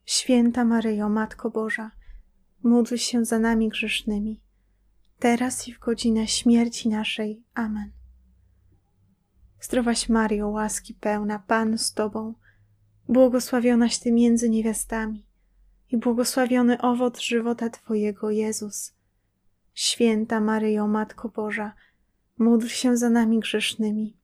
Święta 0.04 0.64
Maryjo, 0.64 1.08
Matko 1.08 1.50
Boża, 1.50 1.90
módl 2.62 2.96
się 2.96 3.24
za 3.24 3.38
nami 3.38 3.68
grzesznymi, 3.68 4.40
teraz 5.18 5.68
i 5.68 5.74
w 5.74 5.78
godzinę 5.78 6.28
śmierci 6.28 6.88
naszej. 6.88 7.42
Amen. 7.54 7.90
Zdrowaś 9.60 10.08
Mario, 10.08 10.48
łaski 10.48 10.94
pełna, 10.94 11.38
Pan 11.38 11.78
z 11.78 11.92
Tobą, 11.92 12.34
błogosławionaś 13.08 13.98
Ty 13.98 14.12
między 14.12 14.50
niewiastami 14.50 15.26
i 15.90 15.96
błogosławiony 15.96 16.80
owoc 16.80 17.20
żywota 17.20 17.70
Twojego, 17.70 18.30
Jezus. 18.30 18.94
Święta 19.74 20.40
Maryjo, 20.40 20.88
Matko 20.88 21.28
Boża, 21.28 21.74
módl 22.38 22.66
się 22.66 22.96
za 22.96 23.10
nami 23.10 23.40
grzesznymi, 23.40 24.16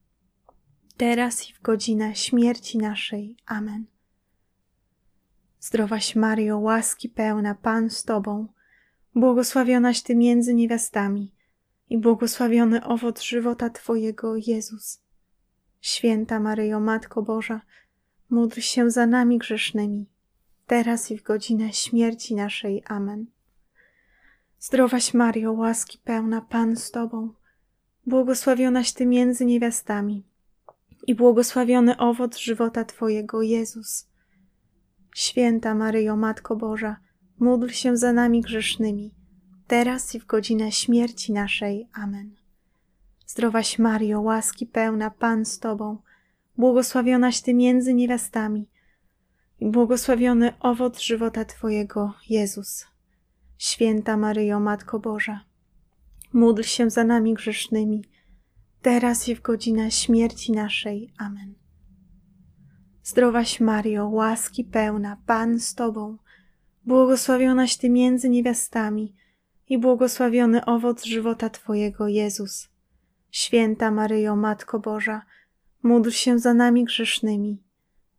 teraz 0.96 1.51
i 1.51 1.53
w 1.53 1.62
godzinę 1.62 2.14
śmierci 2.14 2.79
naszej. 2.79 3.37
Amen. 3.46 3.87
Zdrowaś 5.61 6.16
Mario, 6.16 6.59
łaski 6.59 7.09
pełna, 7.09 7.55
Pan 7.55 7.90
z 7.90 8.05
Tobą, 8.05 8.49
błogosławionaś 9.14 10.03
Ty 10.03 10.16
między 10.16 10.55
niewiastami 10.55 11.35
i 11.90 11.99
błogosławiony 11.99 12.85
owoc 12.85 13.23
żywota 13.23 13.70
Twojego, 13.70 14.37
Jezus. 14.37 15.03
Święta 15.81 16.40
Maryjo, 16.40 16.81
Matko 16.81 17.23
Boża, 17.23 17.61
módl 18.31 18.61
się 18.61 18.90
za 18.90 19.07
nami 19.07 19.38
grzesznymi, 19.38 20.07
teraz 20.66 21.11
i 21.11 21.18
w 21.18 21.23
godzinę 21.23 21.73
śmierci 21.73 22.35
naszej. 22.35 22.83
Amen. 22.87 23.27
Zdrowaś 24.59 25.14
Mario, 25.14 25.53
łaski 25.53 25.99
pełna, 26.05 26.40
Pan 26.40 26.77
z 26.77 26.90
Tobą, 26.90 27.33
błogosławionaś 28.06 28.92
Ty 28.92 29.06
między 29.06 29.44
niewiastami 29.44 30.24
i 31.06 31.14
błogosławiony 31.14 31.98
owoc 31.98 32.38
żywota 32.38 32.84
Twojego, 32.84 33.42
Jezus. 33.42 34.08
Święta 35.14 35.74
Maryjo, 35.74 36.16
Matko 36.16 36.56
Boża, 36.56 36.96
módl 37.38 37.68
się 37.68 37.96
za 37.96 38.12
nami 38.12 38.40
grzesznymi, 38.40 39.14
teraz 39.66 40.14
i 40.14 40.20
w 40.20 40.26
godzinę 40.26 40.72
śmierci 40.72 41.32
naszej. 41.32 41.88
Amen. 41.92 42.36
Zdrowaś 43.26 43.78
Mario, 43.78 44.20
łaski 44.20 44.66
pełna, 44.66 45.10
Pan 45.10 45.44
z 45.44 45.58
Tobą, 45.58 45.98
błogosławionaś 46.56 47.40
Ty 47.40 47.54
między 47.54 47.94
niewiastami 47.94 48.68
i 49.60 49.66
błogosławiony 49.66 50.52
owoc 50.60 51.00
żywota 51.00 51.44
Twojego, 51.44 52.14
Jezus. 52.28 52.86
Święta 53.58 54.16
Maryjo, 54.16 54.60
Matko 54.60 54.98
Boża, 54.98 55.40
módl 56.33 56.62
się 56.62 56.90
za 56.90 57.05
nami 57.05 57.35
grzesznymi, 57.35 58.05
teraz 58.83 59.29
i 59.29 59.35
w 59.35 59.43
godzinę 59.43 59.90
śmierci 59.90 60.53
naszej. 60.53 61.12
Amen. 61.19 61.55
Zdrowaś 63.03 63.61
Mario, 63.61 64.09
łaski 64.09 64.64
pełna, 64.64 65.16
Pan 65.27 65.61
z 65.61 65.75
Tobą, 65.75 66.16
błogosławionaś 66.87 67.77
Ty 67.77 67.90
między 67.90 68.29
niewiastami 68.29 69.14
i 69.69 69.79
błogosławiony 69.79 70.64
owoc 70.64 71.05
żywota 71.05 71.51
Twojego, 71.51 72.09
Jezus. 72.09 72.69
Święta 73.31 73.90
Maryjo, 73.90 74.37
Matko 74.37 74.81
Boża, 74.81 75.23
módl 75.83 76.11
się 76.11 76.38
za 76.38 76.55
nami 76.55 76.85
grzesznymi, 76.85 77.62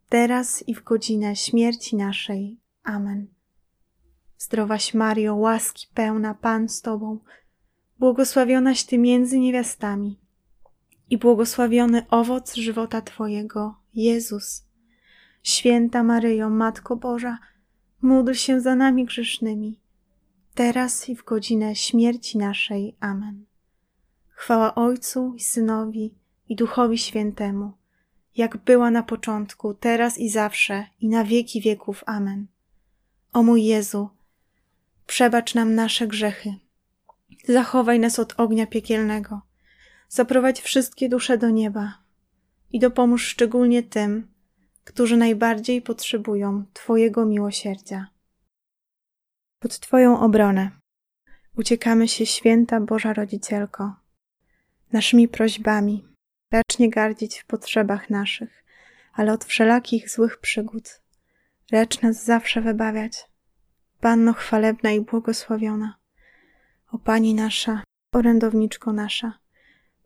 teraz 0.08 0.68
i 0.68 0.74
w 0.74 0.82
godzinę 0.82 1.36
śmierci 1.36 1.96
naszej. 1.96 2.60
Amen. 2.82 3.26
Zdrowaś 4.38 4.94
Mario, 4.94 5.36
łaski 5.36 5.86
pełna, 5.94 6.34
Pan 6.34 6.68
z 6.68 6.82
Tobą, 6.82 7.18
błogosławionaś 8.02 8.84
Ty 8.84 8.98
między 8.98 9.38
niewiastami 9.38 10.18
i 11.10 11.18
błogosławiony 11.18 12.06
owoc 12.10 12.54
żywota 12.54 13.02
Twojego, 13.02 13.74
Jezus. 13.94 14.64
Święta 15.42 16.02
Maryjo, 16.02 16.50
Matko 16.50 16.96
Boża, 16.96 17.38
módl 18.02 18.32
się 18.32 18.60
za 18.60 18.74
nami 18.74 19.04
grzesznymi, 19.04 19.80
teraz 20.54 21.08
i 21.08 21.16
w 21.16 21.24
godzinę 21.24 21.76
śmierci 21.76 22.38
naszej. 22.38 22.96
Amen. 23.00 23.44
Chwała 24.28 24.74
Ojcu 24.74 25.34
i 25.36 25.40
Synowi 25.40 26.14
i 26.48 26.56
Duchowi 26.56 26.98
Świętemu, 26.98 27.72
jak 28.36 28.56
była 28.56 28.90
na 28.90 29.02
początku, 29.02 29.74
teraz 29.74 30.18
i 30.18 30.28
zawsze, 30.28 30.86
i 31.00 31.08
na 31.08 31.24
wieki 31.24 31.60
wieków. 31.60 32.04
Amen. 32.06 32.46
O 33.32 33.42
mój 33.42 33.64
Jezu, 33.64 34.08
przebacz 35.06 35.54
nam 35.54 35.74
nasze 35.74 36.06
grzechy, 36.06 36.54
zachowaj 37.48 38.00
nas 38.00 38.18
od 38.18 38.34
ognia 38.36 38.66
piekielnego, 38.66 39.40
zaprowadź 40.08 40.60
wszystkie 40.60 41.08
dusze 41.08 41.38
do 41.38 41.50
nieba 41.50 41.98
i 42.70 42.78
dopomóż 42.78 43.26
szczególnie 43.26 43.82
tym, 43.82 44.32
którzy 44.84 45.16
najbardziej 45.16 45.82
potrzebują 45.82 46.64
Twojego 46.72 47.26
miłosierdzia. 47.26 48.06
Pod 49.58 49.78
Twoją 49.78 50.20
obronę 50.20 50.70
uciekamy 51.56 52.08
się, 52.08 52.26
święta 52.26 52.80
Boża 52.80 53.12
Rodzicielko, 53.12 53.94
naszymi 54.92 55.28
prośbami. 55.28 56.04
Racz 56.52 56.78
nie 56.78 56.90
gardzić 56.90 57.38
w 57.38 57.46
potrzebach 57.46 58.10
naszych, 58.10 58.64
ale 59.12 59.32
od 59.32 59.44
wszelakich 59.44 60.10
złych 60.10 60.38
przygód. 60.38 61.00
Racz 61.72 62.02
nas 62.02 62.24
zawsze 62.24 62.60
wybawiać. 62.60 63.28
Panno 64.00 64.32
chwalebna 64.32 64.90
i 64.90 65.00
błogosławiona, 65.00 65.96
o 66.92 66.98
Pani 66.98 67.34
nasza, 67.34 67.82
orędowniczko 68.14 68.92
nasza, 68.92 69.38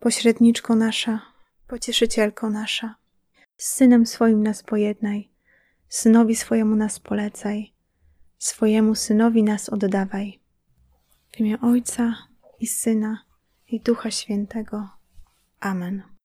pośredniczko 0.01 0.75
nasza, 0.77 1.21
pocieszycielko 1.69 2.51
nasza. 2.51 2.95
Z 3.57 3.67
Synem 3.67 4.07
swoim 4.07 4.43
nas 4.43 4.63
pojednaj, 4.63 5.29
Synowi 5.89 6.37
swojemu 6.37 6.77
nas 6.77 7.01
polecaj, 7.01 7.73
swojemu 8.39 8.95
Synowi 8.95 9.43
nas 9.43 9.69
oddawaj. 9.69 10.41
W 11.31 11.41
imię 11.41 11.61
Ojca 11.61 12.15
i 12.61 12.67
Syna 12.67 13.19
i 13.69 13.81
Ducha 13.81 14.11
Świętego. 14.11 14.89
Amen. 15.61 16.16